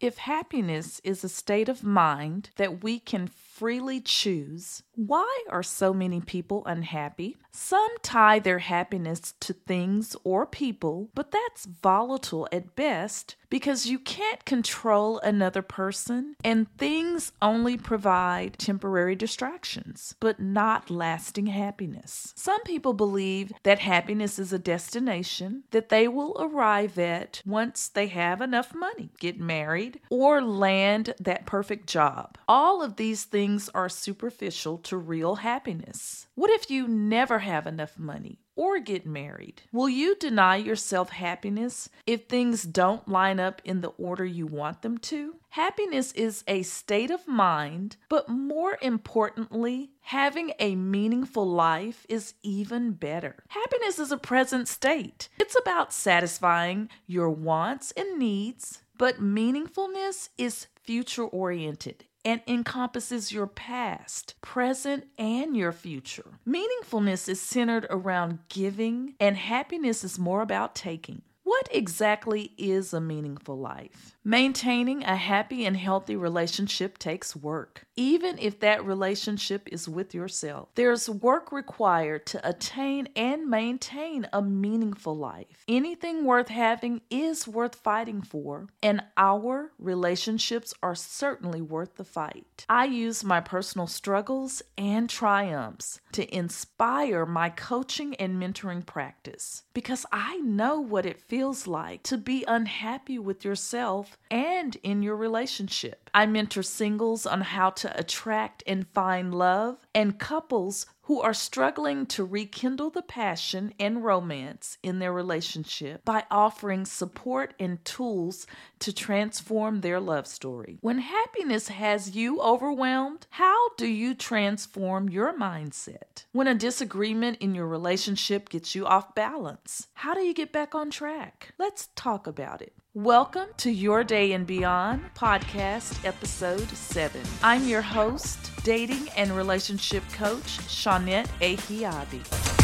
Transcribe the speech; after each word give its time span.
If 0.00 0.18
happiness 0.18 1.00
is 1.02 1.24
a 1.24 1.28
state 1.28 1.68
of 1.68 1.82
mind 1.82 2.50
that 2.54 2.84
we 2.84 3.00
can 3.00 3.26
freely 3.26 4.00
choose, 4.00 4.84
why 4.94 5.44
are 5.50 5.64
so 5.64 5.92
many 5.92 6.20
people 6.20 6.62
unhappy? 6.66 7.36
Some 7.60 7.96
tie 8.02 8.38
their 8.38 8.60
happiness 8.60 9.34
to 9.40 9.52
things 9.52 10.14
or 10.22 10.46
people, 10.46 11.10
but 11.12 11.32
that's 11.32 11.66
volatile 11.66 12.48
at 12.52 12.76
best 12.76 13.34
because 13.50 13.84
you 13.86 13.98
can't 13.98 14.44
control 14.44 15.18
another 15.18 15.62
person, 15.62 16.36
and 16.44 16.70
things 16.76 17.32
only 17.42 17.76
provide 17.76 18.58
temporary 18.58 19.16
distractions, 19.16 20.14
but 20.20 20.38
not 20.38 20.88
lasting 20.88 21.46
happiness. 21.46 22.32
Some 22.36 22.62
people 22.62 22.92
believe 22.92 23.52
that 23.64 23.80
happiness 23.80 24.38
is 24.38 24.52
a 24.52 24.58
destination 24.58 25.64
that 25.72 25.88
they 25.88 26.06
will 26.06 26.36
arrive 26.38 26.96
at 26.96 27.42
once 27.44 27.88
they 27.88 28.06
have 28.06 28.40
enough 28.40 28.72
money, 28.72 29.10
get 29.18 29.40
married, 29.40 30.00
or 30.10 30.40
land 30.40 31.14
that 31.18 31.44
perfect 31.44 31.88
job. 31.88 32.38
All 32.46 32.82
of 32.82 32.96
these 32.96 33.24
things 33.24 33.68
are 33.70 33.88
superficial 33.88 34.78
to 34.78 34.96
real 34.96 35.36
happiness. 35.36 36.27
What 36.38 36.50
if 36.50 36.70
you 36.70 36.86
never 36.86 37.40
have 37.40 37.66
enough 37.66 37.98
money 37.98 38.38
or 38.54 38.78
get 38.78 39.04
married? 39.04 39.62
Will 39.72 39.88
you 39.88 40.14
deny 40.14 40.54
yourself 40.54 41.10
happiness 41.10 41.88
if 42.06 42.26
things 42.26 42.62
don't 42.62 43.08
line 43.08 43.40
up 43.40 43.60
in 43.64 43.80
the 43.80 43.88
order 43.88 44.24
you 44.24 44.46
want 44.46 44.82
them 44.82 44.98
to? 44.98 45.34
Happiness 45.48 46.12
is 46.12 46.44
a 46.46 46.62
state 46.62 47.10
of 47.10 47.26
mind, 47.26 47.96
but 48.08 48.28
more 48.28 48.78
importantly, 48.80 49.90
having 49.98 50.52
a 50.60 50.76
meaningful 50.76 51.44
life 51.44 52.06
is 52.08 52.34
even 52.44 52.92
better. 52.92 53.42
Happiness 53.48 53.98
is 53.98 54.12
a 54.12 54.16
present 54.16 54.68
state, 54.68 55.28
it's 55.40 55.56
about 55.60 55.92
satisfying 55.92 56.88
your 57.08 57.30
wants 57.30 57.90
and 57.96 58.16
needs, 58.16 58.82
but 58.96 59.20
meaningfulness 59.20 60.28
is 60.38 60.68
future 60.84 61.24
oriented 61.24 62.04
and 62.24 62.40
encompasses 62.46 63.32
your 63.32 63.46
past, 63.46 64.34
present, 64.40 65.06
and 65.18 65.56
your 65.56 65.72
future. 65.72 66.38
Meaningfulness 66.46 67.28
is 67.28 67.40
centered 67.40 67.86
around 67.90 68.40
giving, 68.48 69.14
and 69.18 69.36
happiness 69.36 70.04
is 70.04 70.18
more 70.18 70.42
about 70.42 70.74
taking. 70.74 71.22
What 71.48 71.68
exactly 71.72 72.52
is 72.58 72.92
a 72.92 73.00
meaningful 73.00 73.58
life? 73.58 74.18
Maintaining 74.22 75.02
a 75.02 75.16
happy 75.16 75.64
and 75.64 75.78
healthy 75.78 76.14
relationship 76.14 76.98
takes 76.98 77.34
work, 77.34 77.86
even 77.98 78.38
if 78.38 78.60
that 78.60 78.84
relationship 78.84 79.68
is 79.72 79.88
with 79.88 80.14
yourself. 80.14 80.68
There's 80.76 81.10
work 81.10 81.50
required 81.50 82.26
to 82.26 82.48
attain 82.48 83.08
and 83.16 83.50
maintain 83.50 84.28
a 84.32 84.40
meaningful 84.40 85.16
life. 85.16 85.64
Anything 85.66 86.24
worth 86.24 86.46
having 86.46 87.00
is 87.10 87.48
worth 87.48 87.74
fighting 87.74 88.22
for, 88.22 88.68
and 88.84 89.02
our 89.16 89.72
relationships 89.80 90.72
are 90.80 90.94
certainly 90.94 91.60
worth 91.60 91.96
the 91.96 92.04
fight. 92.04 92.64
I 92.68 92.84
use 92.84 93.24
my 93.24 93.40
personal 93.40 93.88
struggles 93.88 94.62
and 94.76 95.10
triumphs 95.10 96.00
to 96.12 96.32
inspire 96.32 97.26
my 97.26 97.50
coaching 97.50 98.14
and 98.14 98.40
mentoring 98.40 98.86
practice 98.86 99.64
because 99.74 100.06
I 100.12 100.36
know 100.36 100.80
what 100.80 101.04
it 101.04 101.20
feels 101.20 101.66
like 101.66 102.04
to 102.04 102.16
be 102.16 102.44
unhappy 102.46 103.18
with 103.18 103.44
yourself 103.44 104.16
and 104.30 104.76
in 104.84 105.02
your 105.02 105.16
relationship. 105.16 106.07
I 106.14 106.26
mentor 106.26 106.62
singles 106.62 107.26
on 107.26 107.40
how 107.40 107.70
to 107.70 107.98
attract 107.98 108.62
and 108.66 108.86
find 108.88 109.34
love, 109.34 109.78
and 109.94 110.18
couples 110.18 110.86
who 111.08 111.22
are 111.22 111.32
struggling 111.32 112.04
to 112.04 112.22
rekindle 112.22 112.90
the 112.90 113.00
passion 113.00 113.72
and 113.80 114.04
romance 114.04 114.76
in 114.82 114.98
their 114.98 115.10
relationship 115.10 116.04
by 116.04 116.22
offering 116.30 116.84
support 116.84 117.54
and 117.58 117.82
tools 117.82 118.46
to 118.78 118.92
transform 118.92 119.80
their 119.80 119.98
love 119.98 120.26
story. 120.26 120.76
When 120.82 120.98
happiness 120.98 121.68
has 121.68 122.14
you 122.14 122.42
overwhelmed, 122.42 123.26
how 123.30 123.70
do 123.76 123.86
you 123.86 124.14
transform 124.14 125.08
your 125.08 125.32
mindset? 125.32 126.26
When 126.32 126.46
a 126.46 126.54
disagreement 126.54 127.38
in 127.40 127.54
your 127.54 127.66
relationship 127.66 128.50
gets 128.50 128.74
you 128.74 128.84
off 128.84 129.14
balance, 129.14 129.86
how 129.94 130.12
do 130.12 130.20
you 130.20 130.34
get 130.34 130.52
back 130.52 130.74
on 130.74 130.90
track? 130.90 131.54
Let's 131.56 131.88
talk 131.96 132.26
about 132.26 132.60
it. 132.60 132.74
Welcome 133.04 133.46
to 133.58 133.70
Your 133.70 134.02
Day 134.02 134.32
and 134.32 134.44
Beyond 134.44 135.14
podcast, 135.14 136.04
episode 136.04 136.68
7. 136.68 137.20
I'm 137.44 137.68
your 137.68 137.80
host, 137.80 138.50
dating 138.64 139.08
and 139.10 139.30
relationship 139.36 140.02
coach, 140.14 140.58
Shawnette 140.66 141.28
Ahiabi. 141.40 142.57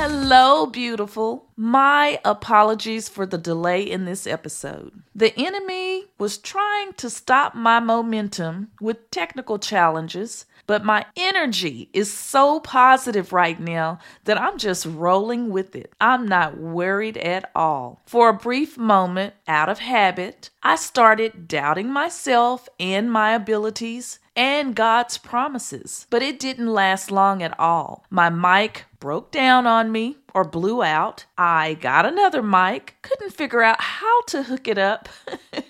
Hello, 0.00 0.64
beautiful. 0.66 1.48
My 1.56 2.20
apologies 2.24 3.08
for 3.08 3.26
the 3.26 3.36
delay 3.36 3.82
in 3.82 4.04
this 4.04 4.28
episode. 4.28 5.02
The 5.12 5.36
enemy 5.36 6.04
was 6.18 6.38
trying 6.38 6.92
to 6.98 7.10
stop 7.10 7.56
my 7.56 7.80
momentum 7.80 8.70
with 8.80 9.10
technical 9.10 9.58
challenges, 9.58 10.46
but 10.68 10.84
my 10.84 11.04
energy 11.16 11.90
is 11.92 12.12
so 12.12 12.60
positive 12.60 13.32
right 13.32 13.58
now 13.58 13.98
that 14.22 14.40
I'm 14.40 14.56
just 14.56 14.86
rolling 14.86 15.50
with 15.50 15.74
it. 15.74 15.92
I'm 16.00 16.28
not 16.28 16.56
worried 16.56 17.16
at 17.16 17.50
all. 17.56 18.00
For 18.06 18.28
a 18.28 18.34
brief 18.34 18.78
moment, 18.78 19.34
out 19.48 19.68
of 19.68 19.80
habit, 19.80 20.50
I 20.62 20.76
started 20.76 21.48
doubting 21.48 21.92
myself 21.92 22.68
and 22.78 23.10
my 23.10 23.32
abilities 23.32 24.20
and 24.38 24.76
God's 24.76 25.18
promises. 25.18 26.06
But 26.10 26.22
it 26.22 26.38
didn't 26.38 26.72
last 26.72 27.10
long 27.10 27.42
at 27.42 27.58
all. 27.58 28.04
My 28.08 28.30
mic 28.30 28.84
broke 29.00 29.32
down 29.32 29.66
on 29.66 29.90
me 29.90 30.17
or 30.38 30.44
blew 30.44 30.84
out. 30.84 31.24
I 31.36 31.74
got 31.74 32.06
another 32.06 32.44
mic, 32.44 32.94
couldn't 33.02 33.32
figure 33.32 33.60
out 33.60 33.80
how 33.80 34.22
to 34.28 34.44
hook 34.44 34.68
it 34.68 34.78
up. 34.78 35.08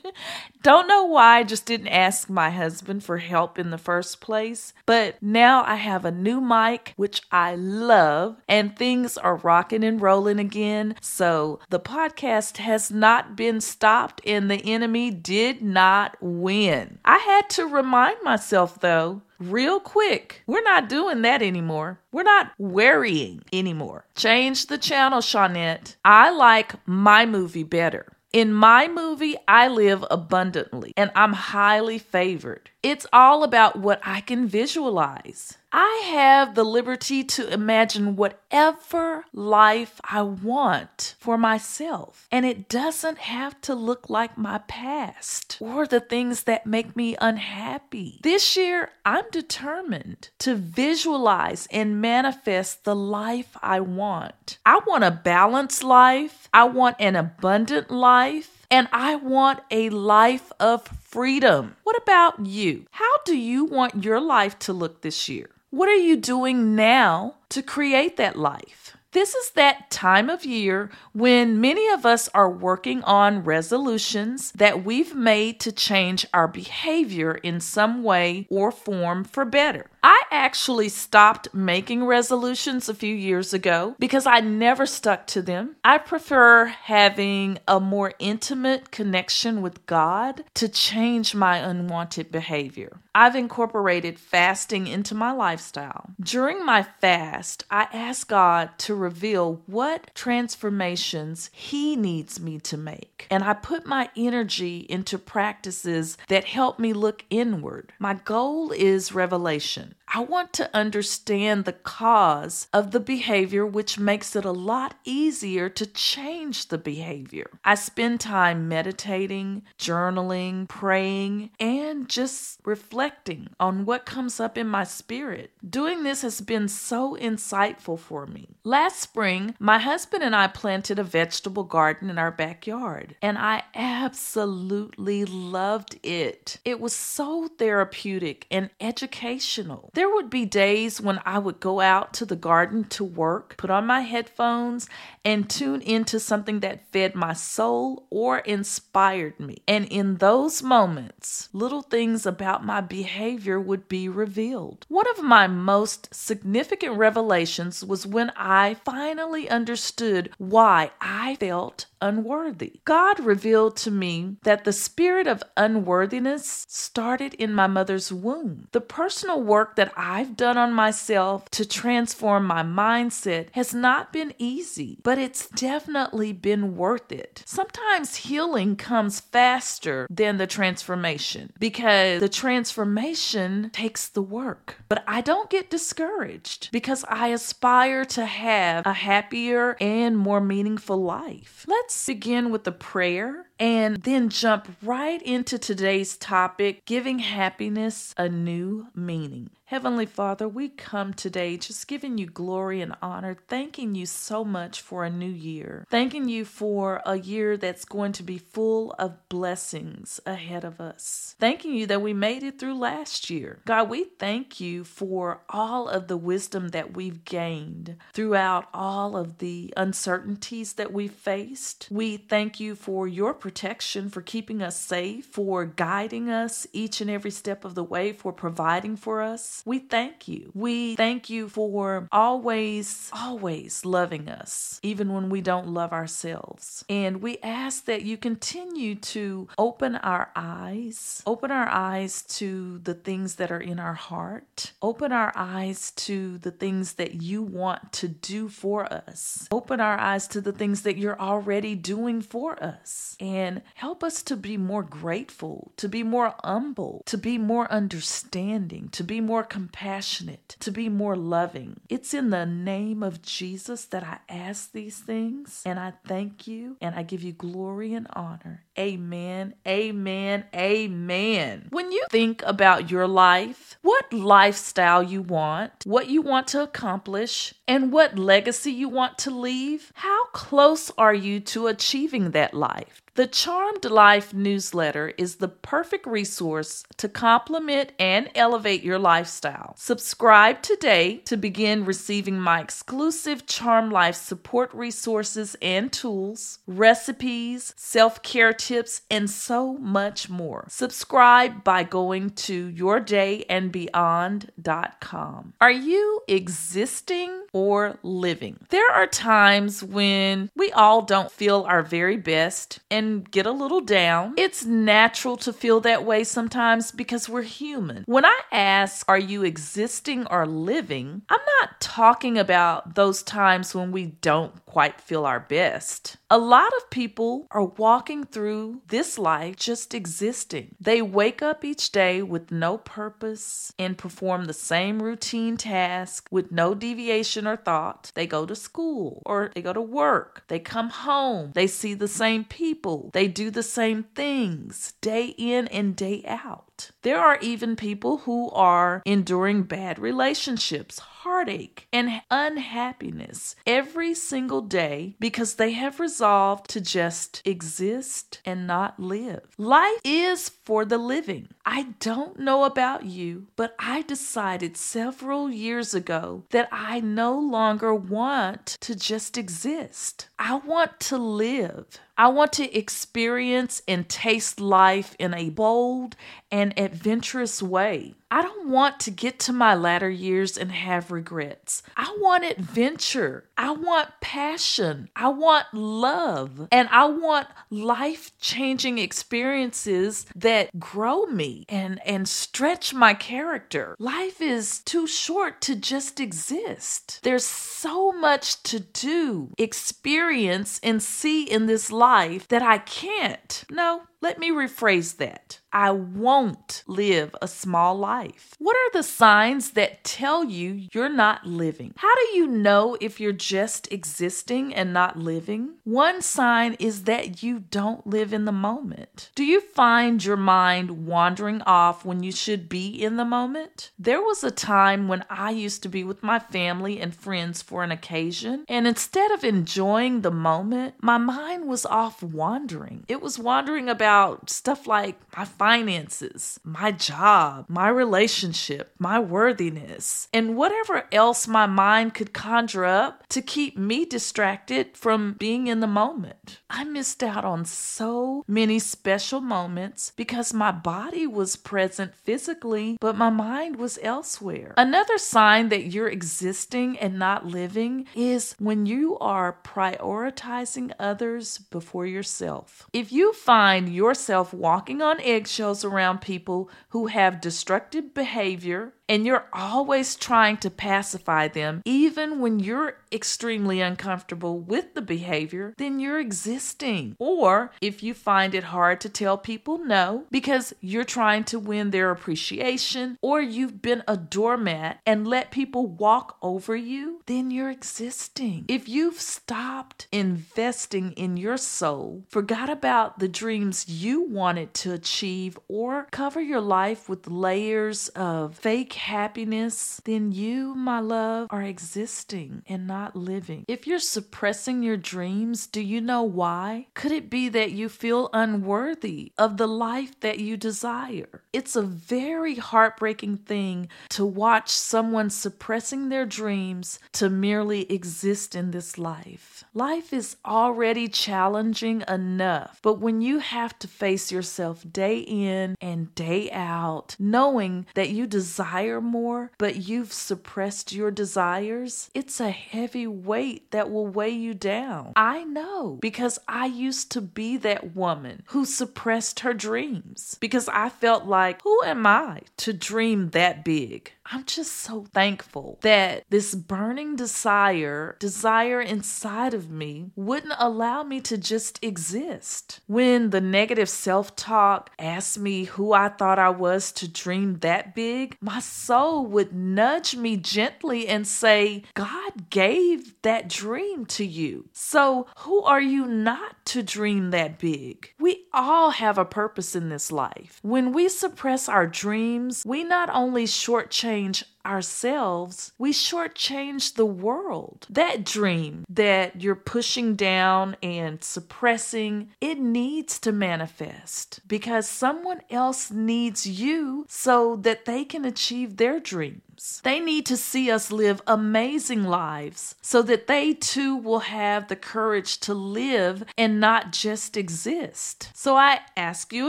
Don't 0.62 0.86
know 0.86 1.06
why 1.06 1.38
I 1.38 1.42
just 1.44 1.64
didn't 1.64 1.88
ask 1.88 2.28
my 2.28 2.50
husband 2.50 3.02
for 3.02 3.16
help 3.16 3.58
in 3.58 3.70
the 3.70 3.78
first 3.78 4.20
place, 4.20 4.74
but 4.84 5.16
now 5.22 5.64
I 5.64 5.76
have 5.76 6.04
a 6.04 6.10
new 6.10 6.38
mic, 6.42 6.92
which 6.96 7.22
I 7.32 7.54
love, 7.54 8.36
and 8.46 8.76
things 8.76 9.16
are 9.16 9.36
rocking 9.36 9.84
and 9.84 10.02
rolling 10.02 10.38
again. 10.38 10.96
So 11.00 11.60
the 11.70 11.80
podcast 11.80 12.58
has 12.58 12.90
not 12.90 13.36
been 13.36 13.62
stopped, 13.62 14.20
and 14.26 14.50
the 14.50 14.62
enemy 14.70 15.10
did 15.10 15.62
not 15.62 16.14
win. 16.20 16.98
I 17.06 17.16
had 17.16 17.48
to 17.50 17.64
remind 17.64 18.22
myself, 18.22 18.80
though, 18.80 19.22
real 19.38 19.80
quick. 19.80 20.42
We're 20.46 20.62
not 20.62 20.88
doing 20.88 21.22
that 21.22 21.42
anymore. 21.42 22.00
We're 22.12 22.22
not 22.22 22.52
worrying 22.58 23.42
anymore. 23.52 24.06
Change 24.14 24.66
the 24.66 24.78
channel, 24.78 25.20
Shawnette. 25.20 25.96
I 26.04 26.30
like 26.30 26.74
my 26.86 27.26
movie 27.26 27.64
better. 27.64 28.06
In 28.32 28.52
my 28.52 28.88
movie, 28.88 29.36
I 29.46 29.68
live 29.68 30.04
abundantly 30.10 30.92
and 30.96 31.10
I'm 31.14 31.32
highly 31.32 31.98
favored. 31.98 32.70
It's 32.82 33.06
all 33.12 33.42
about 33.42 33.78
what 33.78 34.00
I 34.04 34.20
can 34.20 34.46
visualize. 34.46 35.57
I 35.70 36.02
have 36.06 36.54
the 36.54 36.64
liberty 36.64 37.22
to 37.24 37.52
imagine 37.52 38.16
whatever 38.16 39.26
life 39.34 40.00
I 40.02 40.22
want 40.22 41.14
for 41.18 41.36
myself. 41.36 42.26
And 42.32 42.46
it 42.46 42.70
doesn't 42.70 43.18
have 43.18 43.60
to 43.62 43.74
look 43.74 44.08
like 44.08 44.38
my 44.38 44.58
past 44.66 45.58
or 45.60 45.86
the 45.86 46.00
things 46.00 46.44
that 46.44 46.66
make 46.66 46.96
me 46.96 47.16
unhappy. 47.20 48.18
This 48.22 48.56
year, 48.56 48.90
I'm 49.04 49.24
determined 49.30 50.30
to 50.38 50.54
visualize 50.54 51.68
and 51.70 52.00
manifest 52.00 52.84
the 52.84 52.96
life 52.96 53.54
I 53.62 53.80
want. 53.80 54.58
I 54.64 54.80
want 54.86 55.04
a 55.04 55.10
balanced 55.10 55.84
life, 55.84 56.48
I 56.54 56.64
want 56.64 56.96
an 56.98 57.14
abundant 57.14 57.90
life 57.90 58.64
and 58.70 58.88
I 58.92 59.16
want 59.16 59.60
a 59.70 59.90
life 59.90 60.50
of 60.60 60.86
freedom. 60.86 61.76
What 61.84 61.96
about 62.02 62.46
you? 62.46 62.86
How 62.90 63.18
do 63.24 63.36
you 63.36 63.64
want 63.64 64.04
your 64.04 64.20
life 64.20 64.58
to 64.60 64.72
look 64.72 65.02
this 65.02 65.28
year? 65.28 65.50
What 65.70 65.88
are 65.88 65.94
you 65.94 66.16
doing 66.16 66.74
now 66.74 67.34
to 67.50 67.62
create 67.62 68.16
that 68.16 68.36
life? 68.36 68.96
This 69.12 69.34
is 69.34 69.52
that 69.52 69.90
time 69.90 70.28
of 70.28 70.44
year 70.44 70.90
when 71.14 71.62
many 71.62 71.88
of 71.88 72.04
us 72.04 72.28
are 72.34 72.50
working 72.50 73.02
on 73.04 73.42
resolutions 73.42 74.52
that 74.52 74.84
we've 74.84 75.14
made 75.14 75.60
to 75.60 75.72
change 75.72 76.26
our 76.34 76.46
behavior 76.46 77.34
in 77.34 77.60
some 77.60 78.02
way 78.02 78.46
or 78.50 78.70
form 78.70 79.24
for 79.24 79.46
better. 79.46 79.86
I 80.02 80.22
actually 80.30 80.90
stopped 80.90 81.52
making 81.54 82.04
resolutions 82.04 82.88
a 82.88 82.94
few 82.94 83.14
years 83.14 83.54
ago 83.54 83.96
because 83.98 84.26
I 84.26 84.40
never 84.40 84.84
stuck 84.84 85.26
to 85.28 85.42
them. 85.42 85.76
I 85.82 85.98
prefer 85.98 86.66
having 86.66 87.58
a 87.66 87.80
more 87.80 88.12
intimate 88.18 88.90
connection 88.90 89.62
with 89.62 89.84
God 89.86 90.44
to 90.54 90.68
change 90.68 91.34
my 91.34 91.56
unwanted 91.56 92.30
behavior. 92.30 93.00
I've 93.14 93.34
incorporated 93.34 94.18
fasting 94.18 94.86
into 94.86 95.14
my 95.14 95.32
lifestyle. 95.32 96.10
During 96.20 96.64
my 96.64 96.84
fast, 96.84 97.64
I 97.70 97.88
ask 97.92 98.28
God 98.28 98.70
to 98.78 98.94
reveal 98.98 99.62
what 99.66 100.10
transformations 100.14 101.50
He 101.52 101.96
needs 101.96 102.40
me 102.40 102.58
to 102.60 102.76
make. 102.76 103.26
And 103.30 103.44
I 103.44 103.54
put 103.54 103.86
my 103.86 104.10
energy 104.16 104.86
into 104.88 105.18
practices 105.18 106.16
that 106.28 106.44
help 106.44 106.78
me 106.78 106.92
look 106.92 107.24
inward. 107.30 107.92
My 107.98 108.14
goal 108.14 108.72
is 108.72 109.12
revelation. 109.12 109.94
I 110.14 110.20
want 110.20 110.54
to 110.54 110.74
understand 110.74 111.64
the 111.64 111.72
cause 111.72 112.66
of 112.72 112.92
the 112.92 113.00
behavior, 113.00 113.66
which 113.66 113.98
makes 113.98 114.34
it 114.34 114.44
a 114.44 114.52
lot 114.52 114.94
easier 115.04 115.68
to 115.68 115.86
change 115.86 116.68
the 116.68 116.78
behavior. 116.78 117.50
I 117.62 117.74
spend 117.74 118.20
time 118.20 118.68
meditating, 118.68 119.64
journaling, 119.78 120.66
praying, 120.66 121.50
and 121.60 122.08
just 122.08 122.60
reflecting 122.64 123.50
on 123.60 123.84
what 123.84 124.06
comes 124.06 124.40
up 124.40 124.56
in 124.56 124.66
my 124.66 124.84
spirit. 124.84 125.50
Doing 125.68 126.04
this 126.04 126.22
has 126.22 126.40
been 126.40 126.68
so 126.68 127.16
insightful 127.16 127.98
for 127.98 128.26
me. 128.26 128.56
Last 128.64 129.00
spring, 129.00 129.54
my 129.58 129.78
husband 129.78 130.22
and 130.22 130.34
I 130.34 130.46
planted 130.46 130.98
a 130.98 131.04
vegetable 131.04 131.64
garden 131.64 132.08
in 132.08 132.18
our 132.18 132.32
backyard, 132.32 133.16
and 133.20 133.36
I 133.36 133.64
absolutely 133.74 135.24
loved 135.26 135.98
it. 136.02 136.58
It 136.64 136.80
was 136.80 136.94
so 136.94 137.48
therapeutic 137.58 138.46
and 138.50 138.70
educational. 138.80 139.90
There 139.98 140.08
would 140.08 140.30
be 140.30 140.44
days 140.44 141.00
when 141.00 141.20
I 141.26 141.40
would 141.40 141.58
go 141.58 141.80
out 141.80 142.14
to 142.14 142.24
the 142.24 142.36
garden 142.36 142.84
to 142.90 143.02
work, 143.02 143.56
put 143.56 143.68
on 143.68 143.84
my 143.84 144.02
headphones, 144.02 144.88
and 145.24 145.50
tune 145.50 145.80
into 145.80 146.20
something 146.20 146.60
that 146.60 146.92
fed 146.92 147.16
my 147.16 147.32
soul 147.32 148.06
or 148.08 148.38
inspired 148.38 149.40
me. 149.40 149.56
And 149.66 149.86
in 149.86 150.18
those 150.18 150.62
moments, 150.62 151.48
little 151.52 151.82
things 151.82 152.26
about 152.26 152.64
my 152.64 152.80
behavior 152.80 153.58
would 153.58 153.88
be 153.88 154.08
revealed. 154.08 154.86
One 154.88 155.10
of 155.10 155.24
my 155.24 155.48
most 155.48 156.14
significant 156.14 156.96
revelations 156.96 157.84
was 157.84 158.06
when 158.06 158.30
I 158.36 158.74
finally 158.84 159.50
understood 159.50 160.30
why 160.38 160.92
I 161.00 161.34
felt 161.34 161.86
unworthy. 162.00 162.80
God 162.84 163.18
revealed 163.18 163.76
to 163.78 163.90
me 163.90 164.36
that 164.44 164.64
the 164.64 164.72
spirit 164.72 165.26
of 165.26 165.42
unworthiness 165.56 166.66
started 166.68 167.34
in 167.34 167.52
my 167.52 167.66
mother's 167.66 168.12
womb. 168.12 168.68
The 168.70 168.80
personal 168.80 169.42
work 169.42 169.74
that 169.74 169.87
I've 169.96 170.36
done 170.36 170.56
on 170.56 170.72
myself 170.72 171.48
to 171.50 171.66
transform 171.66 172.46
my 172.46 172.62
mindset 172.62 173.48
has 173.52 173.74
not 173.74 174.12
been 174.12 174.34
easy, 174.38 174.98
but 175.02 175.18
it's 175.18 175.48
definitely 175.48 176.32
been 176.32 176.76
worth 176.76 177.12
it. 177.12 177.42
Sometimes 177.46 178.16
healing 178.16 178.76
comes 178.76 179.20
faster 179.20 180.06
than 180.10 180.36
the 180.36 180.46
transformation 180.46 181.52
because 181.58 182.20
the 182.20 182.28
transformation 182.28 183.70
takes 183.72 184.08
the 184.08 184.22
work. 184.22 184.76
But 184.88 185.04
I 185.06 185.20
don't 185.20 185.50
get 185.50 185.70
discouraged 185.70 186.70
because 186.72 187.04
I 187.08 187.28
aspire 187.28 188.04
to 188.06 188.24
have 188.24 188.86
a 188.86 188.92
happier 188.92 189.76
and 189.80 190.16
more 190.16 190.40
meaningful 190.40 191.02
life. 191.02 191.64
Let's 191.68 192.06
begin 192.06 192.50
with 192.50 192.66
a 192.66 192.72
prayer 192.72 193.48
and 193.60 193.96
then 193.98 194.28
jump 194.28 194.68
right 194.82 195.20
into 195.22 195.58
today's 195.58 196.16
topic 196.16 196.84
giving 196.84 197.18
happiness 197.18 198.14
a 198.16 198.28
new 198.28 198.86
meaning. 198.94 199.50
Heavenly 199.64 200.06
Father, 200.06 200.48
we 200.48 200.70
come 200.70 201.12
today 201.12 201.58
just 201.58 201.88
giving 201.88 202.16
you 202.16 202.24
glory 202.24 202.80
and 202.80 202.94
honor, 203.02 203.36
thanking 203.48 203.94
you 203.94 204.06
so 204.06 204.42
much 204.42 204.80
for 204.80 205.04
a 205.04 205.10
new 205.10 205.28
year, 205.28 205.84
thanking 205.90 206.26
you 206.26 206.46
for 206.46 207.02
a 207.04 207.18
year 207.18 207.58
that's 207.58 207.84
going 207.84 208.12
to 208.12 208.22
be 208.22 208.38
full 208.38 208.94
of 208.98 209.28
blessings 209.28 210.20
ahead 210.24 210.64
of 210.64 210.80
us, 210.80 211.36
thanking 211.38 211.74
you 211.74 211.86
that 211.86 212.00
we 212.00 212.14
made 212.14 212.42
it 212.42 212.58
through 212.58 212.78
last 212.78 213.28
year. 213.28 213.60
God, 213.66 213.90
we 213.90 214.04
thank 214.04 214.58
you 214.58 214.77
for 214.84 215.42
all 215.48 215.88
of 215.88 216.08
the 216.08 216.16
wisdom 216.16 216.68
that 216.68 216.96
we've 216.96 217.24
gained 217.24 217.96
throughout 218.12 218.68
all 218.72 219.16
of 219.16 219.38
the 219.38 219.72
uncertainties 219.76 220.74
that 220.74 220.92
we've 220.92 221.12
faced. 221.12 221.88
We 221.90 222.16
thank 222.16 222.60
you 222.60 222.74
for 222.74 223.06
your 223.06 223.34
protection, 223.34 224.08
for 224.08 224.22
keeping 224.22 224.62
us 224.62 224.78
safe, 224.78 225.26
for 225.26 225.64
guiding 225.64 226.30
us 226.30 226.66
each 226.72 227.00
and 227.00 227.10
every 227.10 227.30
step 227.30 227.64
of 227.64 227.74
the 227.74 227.84
way, 227.84 228.12
for 228.12 228.32
providing 228.32 228.96
for 228.96 229.22
us. 229.22 229.62
We 229.64 229.78
thank 229.78 230.28
you. 230.28 230.50
We 230.54 230.96
thank 230.96 231.30
you 231.30 231.48
for 231.48 232.08
always, 232.12 233.10
always 233.12 233.84
loving 233.84 234.28
us, 234.28 234.80
even 234.82 235.12
when 235.12 235.30
we 235.30 235.40
don't 235.40 235.68
love 235.68 235.92
ourselves. 235.92 236.84
And 236.88 237.22
we 237.22 237.38
ask 237.38 237.84
that 237.86 238.02
you 238.02 238.16
continue 238.16 238.94
to 238.96 239.48
open 239.58 239.96
our 239.96 240.30
eyes, 240.34 241.22
open 241.26 241.50
our 241.50 241.68
eyes 241.68 242.22
to 242.22 242.78
the 242.78 242.94
things 242.94 243.36
that 243.36 243.50
are 243.50 243.60
in 243.60 243.78
our 243.78 243.94
heart, 243.94 244.67
open 244.82 245.12
our 245.12 245.32
eyes 245.34 245.90
to 245.92 246.38
the 246.38 246.50
things 246.50 246.94
that 246.94 247.14
you 247.22 247.42
want 247.42 247.92
to 247.92 248.08
do 248.08 248.48
for 248.48 248.92
us, 248.92 249.48
open 249.50 249.80
our 249.80 249.98
eyes 249.98 250.28
to 250.28 250.40
the 250.40 250.52
things 250.52 250.82
that 250.82 250.96
you're 250.96 251.20
already 251.20 251.74
doing 251.74 252.20
for 252.20 252.62
us, 252.62 253.16
and 253.20 253.62
help 253.74 254.02
us 254.04 254.22
to 254.22 254.36
be 254.36 254.56
more 254.56 254.82
grateful, 254.82 255.72
to 255.76 255.88
be 255.88 256.02
more 256.02 256.34
humble, 256.44 257.02
to 257.06 257.18
be 257.18 257.38
more 257.38 257.70
understanding, 257.72 258.88
to 258.90 259.04
be 259.04 259.20
more 259.20 259.42
compassionate, 259.42 260.56
to 260.60 260.70
be 260.70 260.88
more 260.88 261.16
loving. 261.16 261.80
It's 261.88 262.14
in 262.14 262.30
the 262.30 262.46
name 262.46 263.02
of 263.02 263.22
Jesus 263.22 263.84
that 263.86 264.02
I 264.02 264.18
ask 264.28 264.72
these 264.72 264.98
things, 264.98 265.62
and 265.64 265.78
I 265.78 265.92
thank 266.06 266.46
you 266.46 266.76
and 266.80 266.94
I 266.94 267.02
give 267.02 267.22
you 267.22 267.32
glory 267.32 267.94
and 267.94 268.06
honor. 268.12 268.64
Amen, 268.78 269.54
amen, 269.66 270.44
amen. 270.54 271.66
When 271.70 271.90
you 271.92 272.04
think 272.10 272.42
about 272.46 272.90
your 272.90 273.08
life, 273.08 273.76
what 273.82 274.12
lifestyle 274.58 275.04
you 275.04 275.22
want, 275.22 275.84
what 275.86 276.08
you 276.08 276.20
want 276.20 276.48
to 276.48 276.60
accomplish, 276.62 277.54
and 277.68 277.92
what 277.92 278.18
legacy 278.18 278.72
you 278.72 278.88
want 278.88 279.18
to 279.18 279.30
leave, 279.30 279.92
how 279.94 280.24
close 280.32 280.90
are 280.96 281.12
you 281.12 281.38
to 281.40 281.66
achieving 281.66 282.30
that 282.30 282.54
life? 282.54 283.02
The 283.18 283.26
Charmed 283.26 283.84
Life 283.84 284.32
newsletter 284.32 285.12
is 285.18 285.38
the 285.38 285.48
perfect 285.48 286.06
resource 286.06 286.84
to 286.98 287.08
complement 287.08 287.90
and 287.98 288.30
elevate 288.36 288.84
your 288.84 289.00
lifestyle. 289.00 289.74
Subscribe 289.76 290.62
today 290.62 291.16
to 291.24 291.36
begin 291.36 291.84
receiving 291.84 292.38
my 292.38 292.60
exclusive 292.60 293.44
Charmed 293.44 293.92
Life 293.92 294.14
support 294.14 294.72
resources 294.72 295.56
and 295.60 295.92
tools, 295.92 296.60
recipes, 296.68 297.74
self 297.76 298.22
care 298.22 298.52
tips, 298.52 299.02
and 299.10 299.28
so 299.28 299.76
much 299.78 300.30
more. 300.30 300.66
Subscribe 300.68 301.64
by 301.64 301.82
going 301.82 302.30
to 302.30 302.70
yourdayandbeyond.com. 302.70 305.54
Are 305.60 305.72
you 305.72 306.20
existing 306.28 307.46
or 307.58 307.98
living? 308.04 308.56
There 308.68 308.90
are 308.92 309.08
times 309.08 309.82
when 309.82 310.48
we 310.54 310.70
all 310.70 311.02
don't 311.02 311.32
feel 311.32 311.64
our 311.68 311.82
very 311.82 312.16
best 312.16 312.78
and 312.88 313.28
get 313.28 313.46
a 313.46 313.50
little 313.50 313.80
down. 313.80 314.34
It's 314.36 314.64
natural 314.64 315.36
to 315.38 315.52
feel 315.52 315.80
that 315.80 316.04
way 316.04 316.22
sometimes 316.22 316.92
because 316.92 317.28
we're 317.28 317.42
human. 317.42 318.04
When 318.06 318.24
I 318.24 318.40
ask, 318.52 319.04
Are 319.08 319.18
you 319.18 319.42
existing 319.42 320.26
or 320.28 320.46
living? 320.46 321.22
I'm 321.28 321.40
not 321.60 321.80
talking 321.80 322.38
about 322.38 322.94
those 322.94 323.24
times 323.24 323.74
when 323.74 323.90
we 323.90 324.06
don't 324.20 324.64
quite 324.64 325.00
feel 325.00 325.26
our 325.26 325.40
best. 325.40 326.16
A 326.30 326.38
lot 326.38 326.72
of 326.76 326.90
people 326.90 327.48
are 327.50 327.64
walking 327.64 328.22
through 328.22 328.82
this 328.86 329.18
life 329.18 329.56
just 329.56 329.94
existing. 329.94 330.76
They 330.78 331.02
wake 331.02 331.42
up 331.42 331.64
each 331.64 331.90
day 331.90 332.22
with 332.22 332.52
no 332.52 332.78
purpose 332.78 333.72
and 333.78 333.98
perform 333.98 334.44
the 334.44 334.52
same 334.52 335.02
routine 335.02 335.56
task 335.56 336.28
with 336.30 336.52
no 336.52 336.74
deviation 336.74 337.47
or 337.48 337.56
thought. 337.56 338.12
They 338.14 338.26
go 338.26 338.46
to 338.46 338.54
school 338.54 339.22
or 339.26 339.50
they 339.54 339.62
go 339.62 339.72
to 339.72 339.80
work. 339.80 340.44
They 340.48 340.58
come 340.58 340.90
home. 340.90 341.52
They 341.54 341.66
see 341.66 341.94
the 341.94 342.08
same 342.08 342.44
people 342.44 343.10
they 343.12 343.28
do 343.28 343.50
the 343.50 343.62
same 343.62 344.04
things 344.14 344.94
day 345.00 345.34
in 345.38 345.68
and 345.68 345.96
day 345.96 346.22
out. 346.26 346.67
There 347.02 347.18
are 347.18 347.38
even 347.40 347.76
people 347.76 348.18
who 348.18 348.50
are 348.50 349.02
enduring 349.04 349.64
bad 349.64 349.98
relationships, 349.98 350.98
heartache, 350.98 351.86
and 351.92 352.22
unhappiness 352.30 353.56
every 353.66 354.14
single 354.14 354.62
day 354.62 355.16
because 355.18 355.54
they 355.54 355.72
have 355.72 356.00
resolved 356.00 356.70
to 356.70 356.80
just 356.80 357.42
exist 357.44 358.40
and 358.44 358.66
not 358.66 358.98
live. 359.00 359.42
Life 359.58 360.00
is 360.04 360.48
for 360.48 360.84
the 360.84 360.98
living. 360.98 361.48
I 361.64 361.88
don't 362.00 362.38
know 362.38 362.64
about 362.64 363.04
you, 363.04 363.48
but 363.56 363.74
I 363.78 364.02
decided 364.02 364.76
several 364.76 365.50
years 365.50 365.94
ago 365.94 366.44
that 366.50 366.68
I 366.72 367.00
no 367.00 367.38
longer 367.38 367.94
want 367.94 368.78
to 368.80 368.94
just 368.94 369.36
exist. 369.36 370.28
I 370.38 370.56
want 370.56 371.00
to 371.00 371.18
live. 371.18 372.00
I 372.20 372.26
want 372.28 372.52
to 372.54 372.76
experience 372.76 373.80
and 373.86 374.08
taste 374.08 374.60
life 374.60 375.14
in 375.20 375.34
a 375.34 375.50
bold 375.50 376.16
and 376.50 376.74
adventurous 376.76 377.62
way. 377.62 378.14
I 378.30 378.42
don't 378.42 378.68
want 378.68 379.00
to 379.00 379.10
get 379.10 379.38
to 379.40 379.52
my 379.52 379.74
latter 379.74 380.10
years 380.10 380.58
and 380.58 380.70
have 380.70 381.10
regrets. 381.10 381.82
I 381.96 382.16
want 382.20 382.44
adventure. 382.44 383.44
I 383.56 383.70
want 383.72 384.10
passion. 384.20 385.08
I 385.16 385.28
want 385.28 385.66
love. 385.72 386.68
And 386.70 386.88
I 386.90 387.06
want 387.06 387.48
life 387.70 388.32
changing 388.40 388.98
experiences 388.98 390.26
that 390.36 390.78
grow 390.78 391.26
me 391.26 391.64
and, 391.68 392.00
and 392.04 392.28
stretch 392.28 392.92
my 392.92 393.14
character. 393.14 393.96
Life 393.98 394.40
is 394.40 394.80
too 394.80 395.06
short 395.06 395.60
to 395.62 395.74
just 395.74 396.20
exist. 396.20 397.20
There's 397.22 397.44
so 397.44 398.12
much 398.12 398.62
to 398.64 398.80
do, 398.80 399.52
experience, 399.56 400.80
and 400.82 401.02
see 401.02 401.44
in 401.44 401.66
this 401.66 401.90
life 401.90 402.48
that 402.48 402.62
I 402.62 402.78
can't. 402.78 403.64
No, 403.70 404.02
let 404.20 404.38
me 404.38 404.50
rephrase 404.50 405.16
that. 405.18 405.60
I 405.72 405.90
won't 405.90 406.82
live 406.86 407.36
a 407.42 407.46
small 407.46 407.96
life. 407.96 408.54
What 408.58 408.74
are 408.74 408.92
the 408.92 409.02
signs 409.02 409.72
that 409.72 410.02
tell 410.02 410.44
you 410.44 410.88
you're 410.92 411.10
not 411.10 411.46
living? 411.46 411.92
How 411.96 412.14
do 412.14 412.36
you 412.38 412.46
know 412.46 412.96
if 413.02 413.20
you're 413.20 413.32
just 413.32 413.92
existing 413.92 414.74
and 414.74 414.94
not 414.94 415.18
living? 415.18 415.74
One 415.84 416.22
sign 416.22 416.74
is 416.78 417.04
that 417.04 417.42
you 417.42 417.60
don't 417.60 418.06
live 418.06 418.32
in 418.32 418.46
the 418.46 418.52
moment. 418.52 419.30
Do 419.34 419.44
you 419.44 419.60
find 419.60 420.24
your 420.24 420.38
mind 420.38 421.06
wandering 421.06 421.60
off 421.62 422.04
when 422.04 422.22
you 422.22 422.32
should 422.32 422.68
be 422.68 422.88
in 422.88 423.16
the 423.16 423.26
moment? 423.26 423.90
There 423.98 424.22
was 424.22 424.42
a 424.42 424.50
time 424.50 425.06
when 425.06 425.24
I 425.28 425.50
used 425.50 425.82
to 425.82 425.88
be 425.90 426.02
with 426.02 426.22
my 426.22 426.38
family 426.38 426.98
and 426.98 427.14
friends 427.14 427.60
for 427.60 427.82
an 427.82 427.92
occasion, 427.92 428.64
and 428.68 428.86
instead 428.86 429.30
of 429.32 429.44
enjoying 429.44 430.22
the 430.22 430.30
moment, 430.30 430.94
my 431.02 431.18
mind 431.18 431.68
was 431.68 431.84
off 431.84 432.22
wandering. 432.22 433.04
It 433.06 433.20
was 433.20 433.38
wandering 433.38 433.90
about 433.90 434.07
about 434.08 434.48
stuff 434.48 434.86
like 434.86 435.20
my 435.36 435.44
finances, 435.44 436.58
my 436.64 436.90
job, 436.90 437.66
my 437.68 437.88
relationship, 437.90 438.94
my 438.98 439.18
worthiness, 439.18 440.28
and 440.32 440.56
whatever 440.56 441.04
else 441.12 441.46
my 441.46 441.66
mind 441.66 442.14
could 442.14 442.32
conjure 442.32 442.86
up 442.86 443.26
to 443.28 443.42
keep 443.42 443.76
me 443.76 444.06
distracted 444.06 444.96
from 444.96 445.34
being 445.34 445.66
in 445.66 445.80
the 445.80 445.86
moment. 445.86 446.58
I 446.70 446.84
missed 446.84 447.22
out 447.22 447.44
on 447.44 447.66
so 447.66 448.44
many 448.48 448.78
special 448.78 449.42
moments 449.42 450.12
because 450.16 450.54
my 450.54 450.70
body 450.70 451.26
was 451.26 451.56
present 451.56 452.14
physically, 452.14 452.96
but 453.00 453.14
my 453.14 453.28
mind 453.28 453.76
was 453.76 453.98
elsewhere. 454.02 454.72
Another 454.78 455.18
sign 455.18 455.68
that 455.68 455.92
you're 455.92 456.08
existing 456.08 456.98
and 456.98 457.18
not 457.18 457.44
living 457.44 458.06
is 458.14 458.54
when 458.58 458.86
you 458.86 459.18
are 459.18 459.58
prioritizing 459.62 460.92
others 460.98 461.58
before 461.58 462.06
yourself. 462.06 462.88
If 462.94 463.12
you 463.12 463.34
find 463.34 463.97
yourself 463.98 464.54
walking 464.54 465.02
on 465.02 465.20
eggshells 465.20 465.84
around 465.84 466.20
people 466.20 466.70
who 466.90 467.08
have 467.08 467.40
destructive 467.40 468.14
behavior, 468.14 468.94
and 469.08 469.26
you're 469.26 469.46
always 469.52 470.16
trying 470.16 470.56
to 470.58 470.70
pacify 470.70 471.48
them, 471.48 471.82
even 471.84 472.40
when 472.40 472.60
you're 472.60 472.98
extremely 473.10 473.80
uncomfortable 473.80 474.58
with 474.58 474.94
the 474.94 475.02
behavior, 475.02 475.74
then 475.78 475.98
you're 475.98 476.20
existing. 476.20 477.16
Or 477.18 477.72
if 477.80 478.02
you 478.02 478.12
find 478.14 478.54
it 478.54 478.64
hard 478.64 479.00
to 479.00 479.08
tell 479.08 479.38
people 479.38 479.78
no 479.78 480.26
because 480.30 480.74
you're 480.80 481.04
trying 481.04 481.44
to 481.44 481.58
win 481.58 481.90
their 481.90 482.10
appreciation, 482.10 483.18
or 483.22 483.40
you've 483.40 483.80
been 483.80 484.02
a 484.06 484.16
doormat 484.16 485.00
and 485.06 485.26
let 485.26 485.50
people 485.50 485.86
walk 485.86 486.36
over 486.42 486.76
you, 486.76 487.22
then 487.26 487.50
you're 487.50 487.70
existing. 487.70 488.66
If 488.68 488.88
you've 488.88 489.20
stopped 489.20 490.06
investing 490.12 491.12
in 491.12 491.36
your 491.36 491.56
soul, 491.56 492.24
forgot 492.28 492.68
about 492.68 493.18
the 493.18 493.28
dreams 493.28 493.88
you 493.88 494.22
wanted 494.22 494.74
to 494.74 494.92
achieve, 494.92 495.58
or 495.68 496.06
cover 496.10 496.40
your 496.40 496.60
life 496.60 497.08
with 497.08 497.26
layers 497.26 498.08
of 498.08 498.56
fake 498.56 498.97
happiness, 498.98 500.00
then 500.04 500.32
you, 500.32 500.74
my 500.74 501.00
love, 501.00 501.48
are 501.50 501.62
existing 501.62 502.62
and 502.66 502.86
not 502.86 503.16
living. 503.16 503.64
If 503.68 503.86
you're 503.86 503.98
suppressing 503.98 504.82
your 504.82 504.96
dreams, 504.96 505.66
do 505.66 505.80
you 505.80 506.00
know 506.00 506.22
why? 506.22 506.88
Could 506.94 507.12
it 507.12 507.30
be 507.30 507.48
that 507.50 507.72
you 507.72 507.88
feel 507.88 508.28
unworthy 508.32 509.32
of 509.38 509.56
the 509.56 509.66
life 509.66 510.18
that 510.20 510.38
you 510.38 510.56
desire? 510.56 511.42
It's 511.52 511.76
a 511.76 511.82
very 511.82 512.56
heartbreaking 512.56 513.38
thing 513.38 513.88
to 514.10 514.24
watch 514.24 514.70
someone 514.70 515.30
suppressing 515.30 516.08
their 516.08 516.26
dreams 516.26 516.98
to 517.12 517.30
merely 517.30 517.90
exist 517.90 518.54
in 518.54 518.70
this 518.70 518.98
life. 518.98 519.64
Life 519.74 520.12
is 520.12 520.36
already 520.44 521.08
challenging 521.08 522.02
enough, 522.08 522.80
but 522.82 523.00
when 523.00 523.20
you 523.20 523.38
have 523.38 523.78
to 523.78 523.88
face 523.88 524.32
yourself 524.32 524.84
day 524.90 525.18
in 525.18 525.76
and 525.80 526.14
day 526.14 526.50
out, 526.50 527.16
knowing 527.18 527.86
that 527.94 528.10
you 528.10 528.26
desire 528.26 528.87
desire 528.88 529.00
more, 529.00 529.50
but 529.58 529.76
you've 529.76 530.12
suppressed 530.12 530.92
your 530.92 531.10
desires, 531.10 532.10
it's 532.14 532.40
a 532.40 532.50
heavy 532.50 533.06
weight 533.06 533.70
that 533.70 533.90
will 533.90 534.06
weigh 534.06 534.30
you 534.30 534.54
down. 534.54 535.12
I 535.16 535.44
know 535.44 535.98
because 536.00 536.38
I 536.48 536.66
used 536.66 537.10
to 537.12 537.20
be 537.20 537.56
that 537.58 537.94
woman 537.94 538.42
who 538.46 538.64
suppressed 538.64 539.40
her 539.40 539.54
dreams 539.54 540.36
because 540.40 540.68
I 540.68 540.88
felt 540.88 541.26
like, 541.26 541.62
who 541.62 541.82
am 541.84 542.06
I 542.06 542.40
to 542.58 542.72
dream 542.72 543.30
that 543.30 543.64
big? 543.64 544.12
I'm 544.30 544.44
just 544.44 544.72
so 544.72 545.06
thankful 545.14 545.78
that 545.80 546.24
this 546.28 546.54
burning 546.54 547.16
desire, 547.16 548.16
desire 548.18 548.80
inside 548.80 549.54
of 549.54 549.70
me, 549.70 550.10
wouldn't 550.16 550.52
allow 550.58 551.02
me 551.02 551.20
to 551.22 551.38
just 551.38 551.82
exist. 551.82 552.80
When 552.86 553.30
the 553.30 553.40
negative 553.40 553.88
self 553.88 554.36
talk 554.36 554.90
asked 554.98 555.38
me 555.38 555.64
who 555.64 555.94
I 555.94 556.10
thought 556.10 556.38
I 556.38 556.50
was 556.50 556.92
to 556.92 557.08
dream 557.08 557.60
that 557.60 557.94
big, 557.94 558.36
my 558.40 558.60
soul 558.60 559.24
would 559.26 559.54
nudge 559.54 560.14
me 560.14 560.36
gently 560.36 561.08
and 561.08 561.26
say, 561.26 561.84
God 561.94 562.50
gave 562.50 563.20
that 563.22 563.48
dream 563.48 564.04
to 564.06 564.26
you. 564.26 564.68
So 564.74 565.26
who 565.38 565.62
are 565.62 565.80
you 565.80 566.06
not 566.06 566.66
to 566.66 566.82
dream 566.82 567.30
that 567.30 567.58
big? 567.58 568.12
We 568.20 568.46
all 568.52 568.90
have 568.90 569.16
a 569.16 569.24
purpose 569.24 569.76
in 569.76 569.88
this 569.90 570.10
life. 570.10 570.58
When 570.62 570.92
we 570.92 571.08
suppress 571.08 571.68
our 571.68 571.86
dreams, 571.86 572.64
we 572.66 572.82
not 572.82 573.08
only 573.12 573.44
shortchange 573.44 573.90
change 573.90 574.44
ourselves, 574.64 575.72
we 575.78 575.92
shortchange 575.92 576.94
the 576.94 577.06
world. 577.06 577.86
That 577.90 578.24
dream 578.24 578.84
that 578.88 579.40
you're 579.42 579.54
pushing 579.54 580.14
down 580.14 580.76
and 580.82 581.22
suppressing, 581.22 582.30
it 582.40 582.58
needs 582.58 583.18
to 583.20 583.32
manifest 583.32 584.40
because 584.46 584.88
someone 584.88 585.42
else 585.50 585.90
needs 585.90 586.46
you 586.46 587.06
so 587.08 587.56
that 587.56 587.84
they 587.84 588.04
can 588.04 588.24
achieve 588.24 588.76
their 588.76 589.00
dreams. 589.00 589.80
They 589.82 590.00
need 590.00 590.26
to 590.26 590.36
see 590.36 590.70
us 590.70 590.92
live 590.92 591.20
amazing 591.26 592.04
lives 592.04 592.74
so 592.80 593.02
that 593.02 593.26
they 593.26 593.54
too 593.54 593.96
will 593.96 594.20
have 594.20 594.68
the 594.68 594.76
courage 594.76 595.38
to 595.40 595.54
live 595.54 596.24
and 596.36 596.60
not 596.60 596.92
just 596.92 597.36
exist. 597.36 598.30
So 598.34 598.56
I 598.56 598.80
ask 598.96 599.32
you 599.32 599.48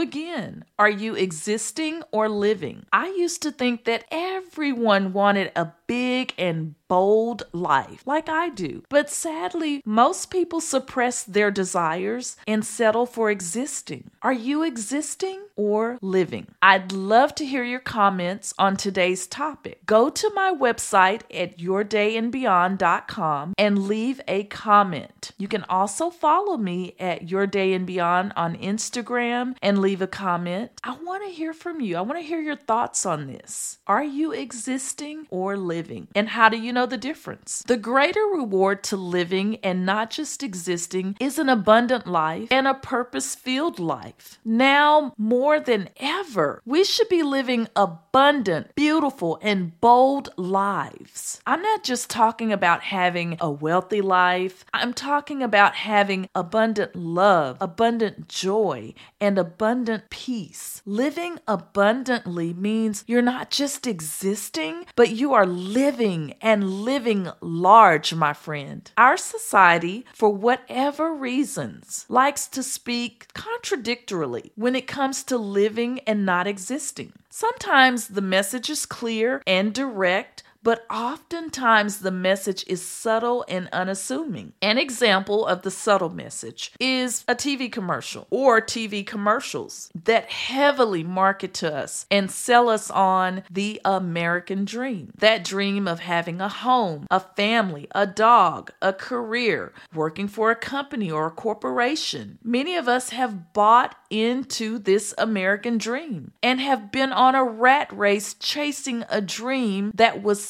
again 0.00 0.64
are 0.78 0.90
you 0.90 1.14
existing 1.14 2.02
or 2.10 2.28
living? 2.28 2.86
I 2.92 3.08
used 3.08 3.42
to 3.42 3.52
think 3.52 3.84
that 3.84 4.04
everyone 4.10 5.09
wanted 5.12 5.52
a 5.56 5.72
big 5.86 6.34
and 6.38 6.74
bold 6.90 7.44
life, 7.52 8.02
like 8.04 8.28
I 8.28 8.48
do. 8.48 8.82
But 8.88 9.08
sadly, 9.08 9.80
most 9.84 10.28
people 10.28 10.60
suppress 10.60 11.22
their 11.22 11.52
desires 11.52 12.36
and 12.48 12.64
settle 12.64 13.06
for 13.06 13.30
existing. 13.30 14.10
Are 14.22 14.32
you 14.32 14.64
existing 14.64 15.40
or 15.54 15.98
living? 16.02 16.48
I'd 16.60 16.90
love 16.90 17.36
to 17.36 17.46
hear 17.46 17.62
your 17.62 17.78
comments 17.78 18.52
on 18.58 18.76
today's 18.76 19.28
topic. 19.28 19.86
Go 19.86 20.10
to 20.10 20.32
my 20.34 20.52
website 20.52 21.22
at 21.32 21.58
yourdayandbeyond.com 21.58 23.54
and 23.56 23.86
leave 23.86 24.20
a 24.26 24.42
comment. 24.44 25.30
You 25.38 25.46
can 25.46 25.64
also 25.68 26.10
follow 26.10 26.56
me 26.56 26.96
at 26.98 27.30
Your 27.30 27.46
Day 27.46 27.72
and 27.72 27.86
Beyond 27.86 28.32
on 28.34 28.56
Instagram 28.56 29.54
and 29.62 29.78
leave 29.78 30.02
a 30.02 30.08
comment. 30.08 30.72
I 30.82 30.96
want 31.04 31.22
to 31.24 31.30
hear 31.30 31.52
from 31.52 31.80
you. 31.80 31.96
I 31.96 32.00
want 32.00 32.18
to 32.18 32.26
hear 32.26 32.40
your 32.40 32.56
thoughts 32.56 33.06
on 33.06 33.28
this. 33.28 33.78
Are 33.86 34.02
you 34.02 34.32
existing 34.32 35.28
or 35.30 35.56
living? 35.56 36.00
living. 36.00 36.08
And 36.14 36.28
how 36.28 36.48
do 36.48 36.56
you 36.56 36.72
know 36.72 36.79
the 36.86 36.98
difference? 36.98 37.62
The 37.66 37.76
greater 37.76 38.24
reward 38.32 38.82
to 38.84 38.96
living 38.96 39.56
and 39.62 39.86
not 39.86 40.10
just 40.10 40.42
existing 40.42 41.16
is 41.20 41.38
an 41.38 41.48
abundant 41.48 42.06
life 42.06 42.48
and 42.50 42.66
a 42.66 42.74
purpose 42.74 43.34
filled 43.34 43.78
life. 43.78 44.38
Now, 44.44 45.14
more 45.16 45.60
than 45.60 45.88
ever, 45.98 46.62
we 46.64 46.84
should 46.84 47.08
be 47.08 47.22
living 47.22 47.68
abundant, 47.76 48.74
beautiful, 48.74 49.38
and 49.42 49.80
bold 49.80 50.30
lives. 50.36 51.40
I'm 51.46 51.62
not 51.62 51.82
just 51.84 52.10
talking 52.10 52.52
about 52.52 52.82
having 52.82 53.36
a 53.40 53.50
wealthy 53.50 54.00
life, 54.00 54.64
I'm 54.72 54.92
talking 54.92 55.42
about 55.42 55.74
having 55.74 56.28
abundant 56.34 56.96
love, 56.96 57.56
abundant 57.60 58.28
joy, 58.28 58.94
and 59.20 59.38
abundant 59.38 60.10
peace. 60.10 60.82
Living 60.84 61.38
abundantly 61.46 62.52
means 62.52 63.04
you're 63.06 63.22
not 63.22 63.50
just 63.50 63.86
existing, 63.86 64.86
but 64.96 65.10
you 65.10 65.32
are 65.34 65.46
living 65.46 66.34
and 66.40 66.69
living 66.70 67.30
large, 67.40 68.14
my 68.14 68.32
friend. 68.32 68.90
Our 68.96 69.16
society, 69.16 70.06
for 70.14 70.30
whatever 70.30 71.12
reasons, 71.12 72.06
likes 72.08 72.46
to 72.48 72.62
speak 72.62 73.32
contradictorily 73.34 74.52
when 74.54 74.74
it 74.76 74.86
comes 74.86 75.22
to 75.24 75.36
living 75.36 76.00
and 76.06 76.24
not 76.24 76.46
existing. 76.46 77.12
Sometimes 77.28 78.08
the 78.08 78.22
message 78.22 78.70
is 78.70 78.86
clear 78.86 79.42
and 79.46 79.72
direct 79.72 80.42
but 80.62 80.84
oftentimes 80.90 81.98
the 81.98 82.10
message 82.10 82.64
is 82.66 82.84
subtle 82.84 83.44
and 83.48 83.68
unassuming. 83.72 84.52
An 84.60 84.78
example 84.78 85.46
of 85.46 85.62
the 85.62 85.70
subtle 85.70 86.10
message 86.10 86.72
is 86.78 87.24
a 87.26 87.34
TV 87.34 87.70
commercial 87.70 88.26
or 88.30 88.60
TV 88.60 89.06
commercials 89.06 89.90
that 90.04 90.30
heavily 90.30 91.02
market 91.02 91.54
to 91.54 91.74
us 91.74 92.06
and 92.10 92.30
sell 92.30 92.68
us 92.68 92.90
on 92.90 93.42
the 93.50 93.80
American 93.84 94.64
dream. 94.64 95.12
That 95.18 95.44
dream 95.44 95.88
of 95.88 96.00
having 96.00 96.40
a 96.40 96.48
home, 96.48 97.06
a 97.10 97.20
family, 97.20 97.88
a 97.94 98.06
dog, 98.06 98.70
a 98.82 98.92
career, 98.92 99.72
working 99.94 100.28
for 100.28 100.50
a 100.50 100.56
company 100.56 101.10
or 101.10 101.26
a 101.26 101.30
corporation. 101.30 102.38
Many 102.42 102.76
of 102.76 102.88
us 102.88 103.10
have 103.10 103.52
bought 103.52 103.96
into 104.10 104.78
this 104.78 105.14
American 105.16 105.78
dream 105.78 106.32
and 106.42 106.60
have 106.60 106.90
been 106.90 107.12
on 107.12 107.34
a 107.34 107.44
rat 107.44 107.90
race 107.92 108.34
chasing 108.34 109.04
a 109.08 109.20
dream 109.20 109.92
that 109.94 110.22
was 110.22 110.49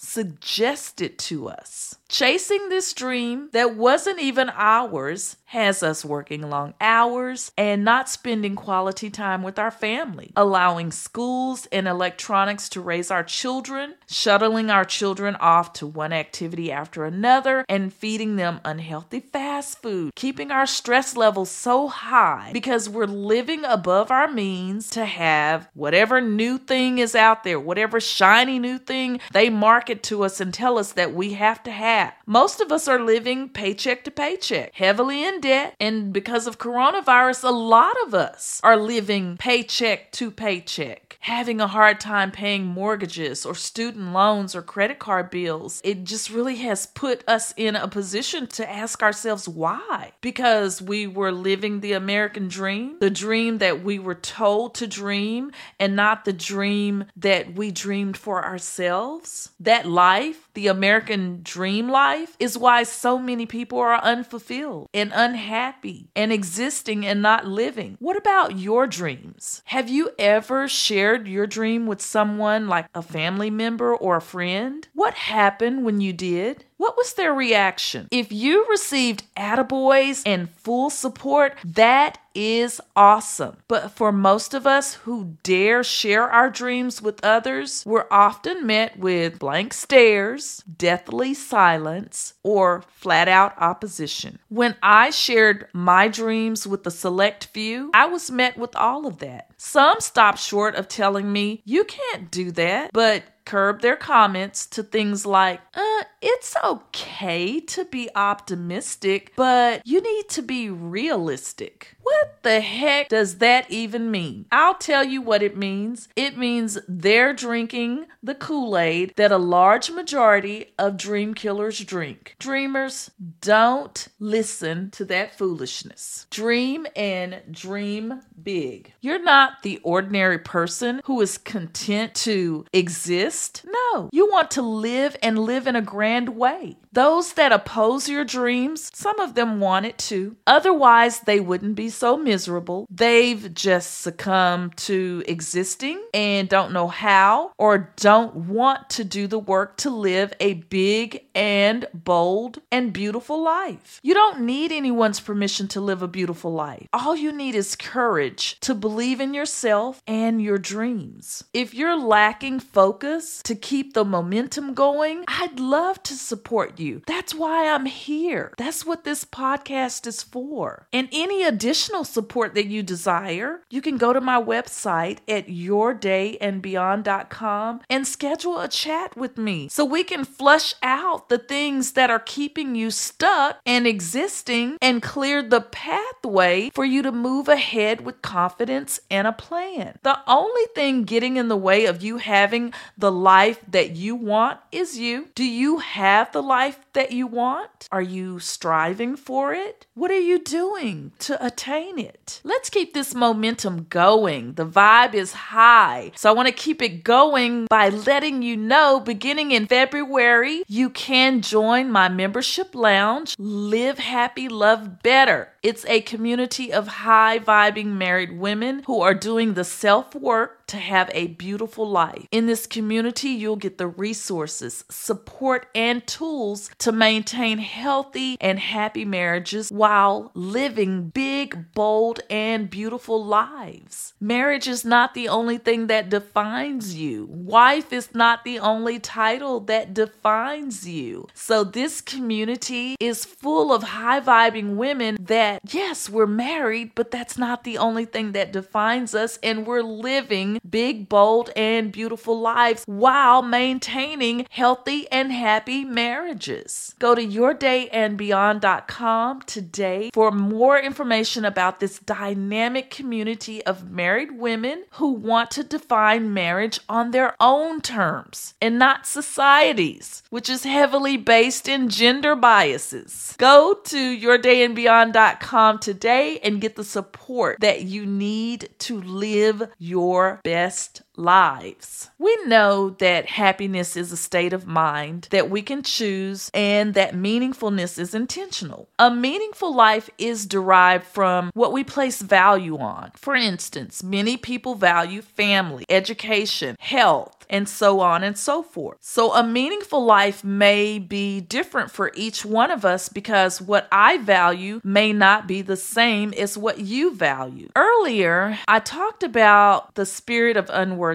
suggested 0.00 1.18
to 1.18 1.48
us. 1.48 1.96
Chasing 2.08 2.68
this 2.70 2.92
dream 2.92 3.50
that 3.52 3.76
wasn't 3.76 4.18
even 4.18 4.50
ours 4.50 5.36
has 5.44 5.82
us 5.82 6.04
working 6.04 6.48
long 6.48 6.74
hours 6.80 7.52
and 7.56 7.84
not 7.84 8.08
spending 8.08 8.56
quality 8.56 9.10
time 9.10 9.42
with 9.42 9.58
our 9.58 9.70
family, 9.70 10.32
allowing 10.36 10.90
schools 10.90 11.66
and 11.70 11.86
electronics 11.86 12.68
to 12.68 12.80
raise 12.80 13.10
our 13.10 13.22
children, 13.22 13.94
shuttling 14.08 14.70
our 14.70 14.84
children 14.84 15.36
off 15.36 15.72
to 15.72 15.86
one 15.86 16.12
activity 16.12 16.70
after 16.72 17.04
another, 17.04 17.64
and 17.68 17.92
feeding 17.92 18.36
them 18.36 18.60
unhealthy 18.64 19.20
fast 19.20 19.82
food, 19.82 20.12
keeping 20.16 20.50
our 20.50 20.66
stress 20.66 21.16
levels 21.16 21.50
so 21.50 21.88
high 21.88 22.50
because 22.52 22.88
we're 22.88 23.06
living 23.06 23.64
above 23.64 24.10
our 24.10 24.30
means 24.30 24.90
to 24.90 25.04
have 25.04 25.68
whatever 25.74 26.20
new 26.20 26.58
thing 26.58 26.98
is 26.98 27.14
out 27.14 27.44
there, 27.44 27.58
whatever 27.58 28.00
shiny 28.00 28.58
new 28.58 28.78
thing 28.78 29.20
they 29.32 29.50
market 29.50 29.89
to 30.04 30.24
us 30.24 30.40
and 30.40 30.54
tell 30.54 30.78
us 30.78 30.92
that 30.92 31.14
we 31.14 31.32
have 31.34 31.62
to 31.64 31.70
have 31.70 32.14
most 32.30 32.60
of 32.60 32.70
us 32.70 32.86
are 32.86 33.00
living 33.00 33.48
paycheck 33.48 34.04
to 34.04 34.10
paycheck, 34.10 34.72
heavily 34.74 35.24
in 35.24 35.40
debt. 35.40 35.74
And 35.80 36.12
because 36.12 36.46
of 36.46 36.58
coronavirus, 36.58 37.42
a 37.42 37.50
lot 37.50 37.96
of 38.06 38.14
us 38.14 38.60
are 38.62 38.76
living 38.76 39.36
paycheck 39.36 40.12
to 40.12 40.30
paycheck, 40.30 41.16
having 41.20 41.60
a 41.60 41.66
hard 41.66 41.98
time 41.98 42.30
paying 42.30 42.64
mortgages 42.64 43.44
or 43.44 43.56
student 43.56 44.12
loans 44.12 44.54
or 44.54 44.62
credit 44.62 45.00
card 45.00 45.28
bills. 45.30 45.80
It 45.82 46.04
just 46.04 46.30
really 46.30 46.56
has 46.58 46.86
put 46.86 47.24
us 47.26 47.52
in 47.56 47.74
a 47.74 47.88
position 47.88 48.46
to 48.46 48.70
ask 48.70 49.02
ourselves 49.02 49.48
why. 49.48 50.12
Because 50.20 50.80
we 50.80 51.08
were 51.08 51.32
living 51.32 51.80
the 51.80 51.94
American 51.94 52.46
dream, 52.46 52.96
the 53.00 53.10
dream 53.10 53.58
that 53.58 53.82
we 53.82 53.98
were 53.98 54.14
told 54.14 54.76
to 54.76 54.86
dream, 54.86 55.50
and 55.80 55.96
not 55.96 56.24
the 56.24 56.32
dream 56.32 57.06
that 57.16 57.54
we 57.54 57.72
dreamed 57.72 58.16
for 58.16 58.44
ourselves. 58.44 59.50
That 59.80 59.88
life, 59.88 60.50
the 60.52 60.66
American 60.66 61.40
dream 61.42 61.88
life 61.88 62.36
is 62.38 62.58
why 62.58 62.82
so 62.82 63.18
many 63.18 63.46
people 63.46 63.78
are 63.78 63.94
unfulfilled 63.94 64.90
and 64.92 65.10
unhappy 65.14 66.10
and 66.14 66.30
existing 66.30 67.06
and 67.06 67.22
not 67.22 67.46
living. 67.46 67.96
What 67.98 68.18
about 68.18 68.58
your 68.58 68.86
dreams? 68.86 69.62
Have 69.64 69.88
you 69.88 70.10
ever 70.18 70.68
shared 70.68 71.26
your 71.26 71.46
dream 71.46 71.86
with 71.86 72.02
someone 72.02 72.68
like 72.68 72.88
a 72.94 73.00
family 73.00 73.48
member 73.48 73.96
or 73.96 74.18
a 74.18 74.20
friend? 74.20 74.86
What 74.92 75.14
happened 75.14 75.82
when 75.82 76.02
you 76.02 76.12
did? 76.12 76.66
What 76.80 76.96
was 76.96 77.12
their 77.12 77.34
reaction? 77.34 78.08
If 78.10 78.32
you 78.32 78.66
received 78.70 79.24
attaboys 79.36 80.22
and 80.24 80.48
full 80.48 80.88
support, 80.88 81.58
that 81.62 82.16
is 82.34 82.80
awesome. 82.96 83.58
But 83.68 83.90
for 83.90 84.12
most 84.12 84.54
of 84.54 84.66
us 84.66 84.94
who 84.94 85.36
dare 85.42 85.84
share 85.84 86.30
our 86.30 86.48
dreams 86.48 87.02
with 87.02 87.22
others, 87.22 87.82
we're 87.84 88.06
often 88.10 88.66
met 88.66 88.98
with 88.98 89.38
blank 89.38 89.74
stares, 89.74 90.64
deathly 90.78 91.34
silence, 91.34 92.32
or 92.42 92.82
flat 92.88 93.28
out 93.28 93.60
opposition. 93.60 94.38
When 94.48 94.74
I 94.82 95.10
shared 95.10 95.68
my 95.74 96.08
dreams 96.08 96.66
with 96.66 96.86
a 96.86 96.90
select 96.90 97.44
few, 97.52 97.90
I 97.92 98.06
was 98.06 98.30
met 98.30 98.56
with 98.56 98.74
all 98.74 99.06
of 99.06 99.18
that. 99.18 99.50
Some 99.58 100.00
stopped 100.00 100.38
short 100.38 100.76
of 100.76 100.88
telling 100.88 101.30
me, 101.30 101.60
You 101.66 101.84
can't 101.84 102.30
do 102.30 102.50
that, 102.52 102.90
but 102.94 103.24
curb 103.44 103.80
their 103.82 103.96
comments 103.96 104.64
to 104.64 104.82
things 104.82 105.26
like, 105.26 105.60
uh, 105.74 106.02
it's 106.20 106.54
okay 106.62 107.60
to 107.60 107.84
be 107.86 108.10
optimistic, 108.14 109.32
but 109.36 109.82
you 109.86 110.00
need 110.00 110.28
to 110.30 110.42
be 110.42 110.68
realistic. 110.68 111.96
What 112.02 112.42
the 112.42 112.60
heck 112.60 113.08
does 113.08 113.38
that 113.38 113.70
even 113.70 114.10
mean? 114.10 114.46
I'll 114.50 114.74
tell 114.74 115.04
you 115.04 115.22
what 115.22 115.42
it 115.42 115.56
means. 115.56 116.08
It 116.16 116.36
means 116.36 116.78
they're 116.88 117.32
drinking 117.32 118.06
the 118.22 118.34
Kool 118.34 118.76
Aid 118.76 119.14
that 119.16 119.32
a 119.32 119.38
large 119.38 119.90
majority 119.90 120.72
of 120.78 120.96
dream 120.96 121.34
killers 121.34 121.78
drink. 121.78 122.36
Dreamers, 122.38 123.10
don't 123.40 124.08
listen 124.18 124.90
to 124.90 125.04
that 125.06 125.38
foolishness. 125.38 126.26
Dream 126.30 126.86
and 126.96 127.42
dream 127.50 128.22
big. 128.42 128.92
You're 129.00 129.22
not 129.22 129.62
the 129.62 129.78
ordinary 129.82 130.38
person 130.38 131.00
who 131.04 131.20
is 131.20 131.38
content 131.38 132.14
to 132.16 132.64
exist. 132.72 133.64
No, 133.66 134.08
you 134.12 134.28
want 134.30 134.50
to 134.52 134.62
live 134.62 135.16
and 135.22 135.38
live 135.38 135.66
in 135.66 135.76
a 135.76 135.82
grand 135.82 136.09
way. 136.30 136.76
Those 136.92 137.34
that 137.34 137.52
oppose 137.52 138.08
your 138.08 138.24
dreams, 138.24 138.90
some 138.92 139.20
of 139.20 139.34
them 139.34 139.60
want 139.60 139.86
it 139.86 139.96
too. 139.96 140.36
Otherwise, 140.44 141.20
they 141.20 141.38
wouldn't 141.38 141.76
be 141.76 141.88
so 141.88 142.16
miserable. 142.16 142.86
They've 142.90 143.54
just 143.54 144.00
succumbed 144.00 144.76
to 144.78 145.22
existing 145.28 146.02
and 146.12 146.48
don't 146.48 146.72
know 146.72 146.88
how 146.88 147.52
or 147.58 147.92
don't 147.94 148.34
want 148.34 148.90
to 148.90 149.04
do 149.04 149.28
the 149.28 149.38
work 149.38 149.76
to 149.78 149.90
live 149.90 150.32
a 150.40 150.54
big 150.54 151.26
and 151.32 151.86
bold 151.94 152.58
and 152.72 152.92
beautiful 152.92 153.40
life. 153.40 154.00
You 154.02 154.14
don't 154.14 154.40
need 154.40 154.72
anyone's 154.72 155.20
permission 155.20 155.68
to 155.68 155.80
live 155.80 156.02
a 156.02 156.08
beautiful 156.08 156.52
life. 156.52 156.88
All 156.92 157.14
you 157.14 157.30
need 157.30 157.54
is 157.54 157.76
courage 157.76 158.58
to 158.60 158.74
believe 158.74 159.20
in 159.20 159.32
yourself 159.32 160.02
and 160.08 160.42
your 160.42 160.58
dreams. 160.58 161.44
If 161.54 161.72
you're 161.72 161.96
lacking 161.96 162.58
focus 162.58 163.42
to 163.44 163.54
keep 163.54 163.94
the 163.94 164.04
momentum 164.04 164.74
going, 164.74 165.24
I'd 165.28 165.60
love 165.60 166.02
to 166.04 166.14
support 166.14 166.78
you. 166.78 166.79
That's 167.06 167.34
why 167.34 167.68
I'm 167.68 167.86
here. 167.86 168.52
That's 168.56 168.86
what 168.86 169.04
this 169.04 169.24
podcast 169.24 170.06
is 170.06 170.22
for. 170.22 170.86
And 170.92 171.08
any 171.12 171.42
additional 171.44 172.04
support 172.04 172.54
that 172.54 172.66
you 172.66 172.82
desire, 172.82 173.62
you 173.70 173.80
can 173.82 173.98
go 173.98 174.12
to 174.12 174.20
my 174.20 174.42
website 174.42 175.18
at 175.28 175.46
yourdayandbeyond.com 175.48 177.80
and 177.90 178.06
schedule 178.06 178.60
a 178.60 178.68
chat 178.68 179.16
with 179.16 179.36
me 179.36 179.68
so 179.68 179.84
we 179.84 180.04
can 180.04 180.24
flush 180.24 180.74
out 180.82 181.28
the 181.28 181.38
things 181.38 181.92
that 181.92 182.10
are 182.10 182.18
keeping 182.18 182.74
you 182.74 182.90
stuck 182.90 183.60
and 183.66 183.86
existing 183.86 184.78
and 184.80 185.02
clear 185.02 185.42
the 185.42 185.60
pathway 185.60 186.70
for 186.70 186.84
you 186.84 187.02
to 187.02 187.12
move 187.12 187.48
ahead 187.48 188.00
with 188.00 188.22
confidence 188.22 189.00
and 189.10 189.26
a 189.26 189.32
plan. 189.32 189.98
The 190.02 190.18
only 190.26 190.64
thing 190.74 191.04
getting 191.04 191.36
in 191.36 191.48
the 191.48 191.56
way 191.56 191.84
of 191.84 192.02
you 192.02 192.16
having 192.18 192.72
the 192.96 193.12
life 193.12 193.60
that 193.68 193.96
you 193.96 194.14
want 194.14 194.60
is 194.72 194.98
you. 194.98 195.28
Do 195.34 195.44
you 195.44 195.78
have 195.78 196.32
the 196.32 196.42
life 196.42 196.69
that 196.92 197.12
you 197.12 197.26
want? 197.26 197.88
Are 197.92 198.02
you 198.02 198.38
striving 198.38 199.16
for 199.16 199.54
it? 199.54 199.86
What 199.94 200.10
are 200.10 200.18
you 200.18 200.38
doing 200.38 201.12
to 201.20 201.44
attain 201.44 201.98
it? 201.98 202.40
Let's 202.44 202.70
keep 202.70 202.94
this 202.94 203.14
momentum 203.14 203.86
going. 203.88 204.54
The 204.54 204.66
vibe 204.66 205.14
is 205.14 205.32
high. 205.32 206.12
So 206.16 206.30
I 206.30 206.32
want 206.32 206.48
to 206.48 206.54
keep 206.54 206.82
it 206.82 207.04
going 207.04 207.66
by 207.68 207.88
letting 207.88 208.42
you 208.42 208.56
know 208.56 209.00
beginning 209.00 209.52
in 209.52 209.66
February, 209.66 210.62
you 210.68 210.90
can 210.90 211.42
join 211.42 211.90
my 211.90 212.08
membership 212.08 212.74
lounge, 212.74 213.34
Live 213.38 213.98
Happy, 213.98 214.48
Love 214.48 215.02
Better. 215.02 215.52
It's 215.62 215.84
a 215.86 216.00
community 216.00 216.72
of 216.72 216.88
high 216.88 217.38
vibing 217.38 217.92
married 217.92 218.38
women 218.38 218.82
who 218.86 219.00
are 219.00 219.14
doing 219.14 219.54
the 219.54 219.64
self 219.64 220.14
work 220.14 220.59
to 220.70 220.78
have 220.78 221.10
a 221.12 221.26
beautiful 221.28 221.88
life. 221.88 222.26
In 222.30 222.46
this 222.46 222.66
community, 222.66 223.30
you'll 223.30 223.56
get 223.56 223.78
the 223.78 223.88
resources, 223.88 224.84
support, 224.88 225.66
and 225.74 226.06
tools 226.06 226.70
to 226.78 226.92
maintain 226.92 227.58
healthy 227.58 228.36
and 228.40 228.58
happy 228.58 229.04
marriages 229.04 229.70
while 229.70 230.30
living 230.34 231.08
big, 231.08 231.72
bold, 231.74 232.20
and 232.30 232.70
beautiful 232.70 233.24
lives. 233.24 234.14
Marriage 234.20 234.68
is 234.68 234.84
not 234.84 235.14
the 235.14 235.28
only 235.28 235.58
thing 235.58 235.88
that 235.88 236.08
defines 236.08 236.94
you, 236.94 237.26
wife 237.30 237.92
is 237.92 238.14
not 238.14 238.44
the 238.44 238.58
only 238.60 238.98
title 239.00 239.58
that 239.60 239.92
defines 239.92 240.88
you. 240.88 241.26
So, 241.34 241.64
this 241.64 242.00
community 242.00 242.96
is 243.00 243.24
full 243.24 243.72
of 243.72 243.82
high 243.82 244.20
vibing 244.20 244.76
women 244.76 245.16
that, 245.20 245.62
yes, 245.72 246.08
we're 246.08 246.26
married, 246.26 246.92
but 246.94 247.10
that's 247.10 247.36
not 247.36 247.64
the 247.64 247.78
only 247.78 248.04
thing 248.04 248.32
that 248.32 248.52
defines 248.52 249.14
us, 249.14 249.38
and 249.42 249.66
we're 249.66 249.82
living 249.82 250.59
big, 250.68 251.08
bold, 251.08 251.50
and 251.56 251.92
beautiful 251.92 252.38
lives 252.38 252.84
while 252.86 253.42
maintaining 253.42 254.46
healthy 254.50 255.10
and 255.10 255.32
happy 255.32 255.84
marriages. 255.84 256.94
Go 256.98 257.14
to 257.14 257.26
yourdayandbeyond.com 257.26 259.42
today 259.42 260.10
for 260.12 260.30
more 260.30 260.78
information 260.78 261.44
about 261.44 261.80
this 261.80 261.98
dynamic 261.98 262.90
community 262.90 263.64
of 263.64 263.90
married 263.90 264.38
women 264.38 264.84
who 264.92 265.12
want 265.12 265.50
to 265.52 265.64
define 265.64 266.34
marriage 266.34 266.80
on 266.88 267.10
their 267.10 267.34
own 267.40 267.80
terms 267.80 268.54
and 268.60 268.78
not 268.78 269.06
society's, 269.06 270.22
which 270.30 270.48
is 270.48 270.64
heavily 270.64 271.16
based 271.16 271.68
in 271.68 271.88
gender 271.88 272.36
biases. 272.36 273.34
Go 273.38 273.74
to 273.84 273.96
yourdayandbeyond.com 273.96 275.78
today 275.78 276.38
and 276.42 276.60
get 276.60 276.76
the 276.76 276.84
support 276.84 277.58
that 277.60 277.82
you 277.82 278.06
need 278.06 278.68
to 278.78 279.00
live 279.00 279.62
your 279.78 280.40
best 280.44 280.49
best 280.50 281.02
lives. 281.20 282.10
We 282.18 282.36
know 282.46 282.90
that 282.98 283.26
happiness 283.26 283.96
is 283.96 284.10
a 284.10 284.16
state 284.16 284.52
of 284.52 284.66
mind 284.66 285.28
that 285.30 285.50
we 285.50 285.62
can 285.62 285.82
choose 285.82 286.50
and 286.52 286.94
that 286.94 287.14
meaningfulness 287.14 287.98
is 287.98 288.14
intentional. 288.14 288.88
A 288.98 289.10
meaningful 289.10 289.74
life 289.74 290.10
is 290.18 290.46
derived 290.46 291.06
from 291.06 291.50
what 291.54 291.72
we 291.72 291.84
place 291.84 292.20
value 292.20 292.78
on. 292.78 293.12
For 293.14 293.34
instance, 293.34 294.02
many 294.02 294.36
people 294.36 294.74
value 294.74 295.22
family, 295.22 295.84
education, 295.88 296.76
health, 296.80 297.46
and 297.48 297.68
so 297.68 298.00
on 298.00 298.22
and 298.22 298.38
so 298.38 298.62
forth. 298.62 298.98
So, 299.00 299.34
a 299.34 299.42
meaningful 299.42 300.04
life 300.04 300.44
may 300.44 300.98
be 300.98 301.40
different 301.40 301.90
for 301.90 302.12
each 302.14 302.44
one 302.44 302.70
of 302.70 302.84
us 302.84 303.08
because 303.08 303.60
what 303.60 303.88
I 303.90 304.18
value 304.18 304.80
may 304.84 305.12
not 305.12 305.48
be 305.48 305.60
the 305.60 305.76
same 305.76 306.32
as 306.34 306.56
what 306.56 306.78
you 306.78 307.14
value. 307.14 307.68
Earlier, 307.74 308.58
I 308.68 308.78
talked 308.78 309.24
about 309.24 309.94
the 309.96 310.06
spirit 310.06 310.56
of 310.56 310.70
unworthiness 310.72 311.09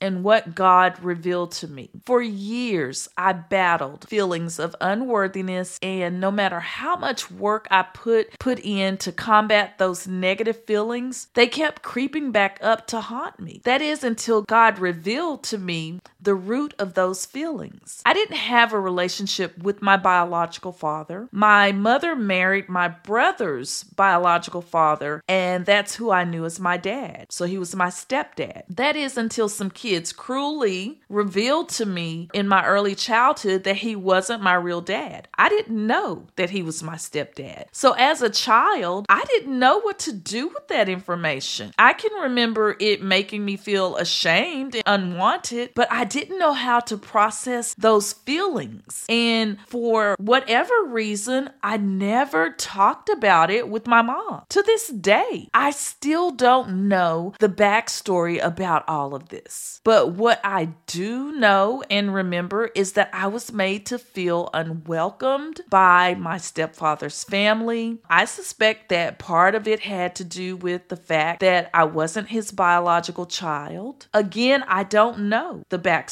and 0.00 0.22
what 0.24 0.54
God 0.54 1.02
revealed 1.02 1.52
to 1.52 1.68
me. 1.68 1.90
For 2.04 2.22
years, 2.22 3.08
I 3.16 3.32
battled 3.32 4.08
feelings 4.08 4.58
of 4.58 4.76
unworthiness, 4.80 5.78
and 5.82 6.20
no 6.20 6.30
matter 6.30 6.60
how 6.60 6.96
much 6.96 7.30
work 7.30 7.66
I 7.70 7.82
put 7.82 8.38
put 8.38 8.60
in 8.60 8.96
to 8.98 9.12
combat 9.12 9.78
those 9.78 10.06
negative 10.06 10.64
feelings, 10.64 11.28
they 11.34 11.46
kept 11.46 11.82
creeping 11.82 12.30
back 12.32 12.58
up 12.62 12.86
to 12.88 13.00
haunt 13.00 13.40
me. 13.40 13.60
That 13.64 13.82
is 13.82 14.04
until 14.04 14.42
God 14.42 14.78
revealed 14.78 15.42
to 15.44 15.58
me 15.58 16.00
the 16.26 16.34
root 16.34 16.74
of 16.78 16.94
those 16.94 17.24
feelings. 17.24 18.02
I 18.04 18.12
didn't 18.12 18.36
have 18.36 18.72
a 18.72 18.80
relationship 18.80 19.56
with 19.58 19.80
my 19.80 19.96
biological 19.96 20.72
father. 20.72 21.28
My 21.30 21.70
mother 21.70 22.16
married 22.16 22.68
my 22.68 22.88
brother's 22.88 23.84
biological 23.84 24.60
father, 24.60 25.22
and 25.28 25.64
that's 25.64 25.94
who 25.94 26.10
I 26.10 26.24
knew 26.24 26.44
as 26.44 26.58
my 26.58 26.78
dad. 26.78 27.26
So 27.30 27.44
he 27.44 27.58
was 27.58 27.76
my 27.76 27.88
stepdad. 27.88 28.64
That 28.68 28.96
is 28.96 29.16
until 29.16 29.48
some 29.48 29.70
kids 29.70 30.12
cruelly 30.12 31.00
revealed 31.08 31.68
to 31.70 31.86
me 31.86 32.28
in 32.34 32.48
my 32.48 32.66
early 32.66 32.96
childhood 32.96 33.62
that 33.62 33.76
he 33.76 33.94
wasn't 33.94 34.42
my 34.42 34.54
real 34.54 34.80
dad. 34.80 35.28
I 35.38 35.48
didn't 35.48 35.86
know 35.86 36.26
that 36.34 36.50
he 36.50 36.62
was 36.64 36.82
my 36.82 36.96
stepdad. 36.96 37.66
So 37.70 37.92
as 37.92 38.20
a 38.20 38.30
child, 38.30 39.06
I 39.08 39.22
didn't 39.26 39.56
know 39.56 39.78
what 39.78 40.00
to 40.00 40.12
do 40.12 40.48
with 40.48 40.66
that 40.68 40.88
information. 40.88 41.70
I 41.78 41.92
can 41.92 42.12
remember 42.20 42.76
it 42.80 43.00
making 43.00 43.44
me 43.44 43.56
feel 43.56 43.94
ashamed 43.96 44.74
and 44.74 44.82
unwanted, 44.86 45.70
but 45.76 45.86
I 45.92 46.04
didn't 46.16 46.38
know 46.38 46.54
how 46.54 46.80
to 46.80 46.96
process 46.96 47.74
those 47.74 48.14
feelings. 48.14 49.04
And 49.06 49.58
for 49.66 50.16
whatever 50.18 50.72
reason, 50.86 51.50
I 51.62 51.76
never 51.76 52.52
talked 52.52 53.10
about 53.10 53.50
it 53.50 53.68
with 53.68 53.86
my 53.86 54.00
mom. 54.00 54.44
To 54.48 54.62
this 54.62 54.88
day, 54.88 55.50
I 55.52 55.72
still 55.72 56.30
don't 56.30 56.88
know 56.88 57.34
the 57.38 57.50
backstory 57.50 58.42
about 58.42 58.88
all 58.88 59.14
of 59.14 59.28
this. 59.28 59.82
But 59.84 60.12
what 60.12 60.40
I 60.42 60.70
do 60.86 61.32
know 61.32 61.84
and 61.90 62.14
remember 62.14 62.70
is 62.74 62.92
that 62.92 63.10
I 63.12 63.26
was 63.26 63.52
made 63.52 63.84
to 63.86 63.98
feel 63.98 64.48
unwelcomed 64.54 65.60
by 65.68 66.14
my 66.14 66.38
stepfather's 66.38 67.24
family. 67.24 67.98
I 68.08 68.24
suspect 68.24 68.88
that 68.88 69.18
part 69.18 69.54
of 69.54 69.68
it 69.68 69.80
had 69.80 70.16
to 70.16 70.24
do 70.24 70.56
with 70.56 70.88
the 70.88 70.96
fact 70.96 71.40
that 71.40 71.68
I 71.74 71.84
wasn't 71.84 72.30
his 72.30 72.52
biological 72.52 73.26
child. 73.26 74.08
Again, 74.14 74.64
I 74.66 74.82
don't 74.82 75.28
know 75.28 75.62
the 75.68 75.78
backstory, 75.78 76.05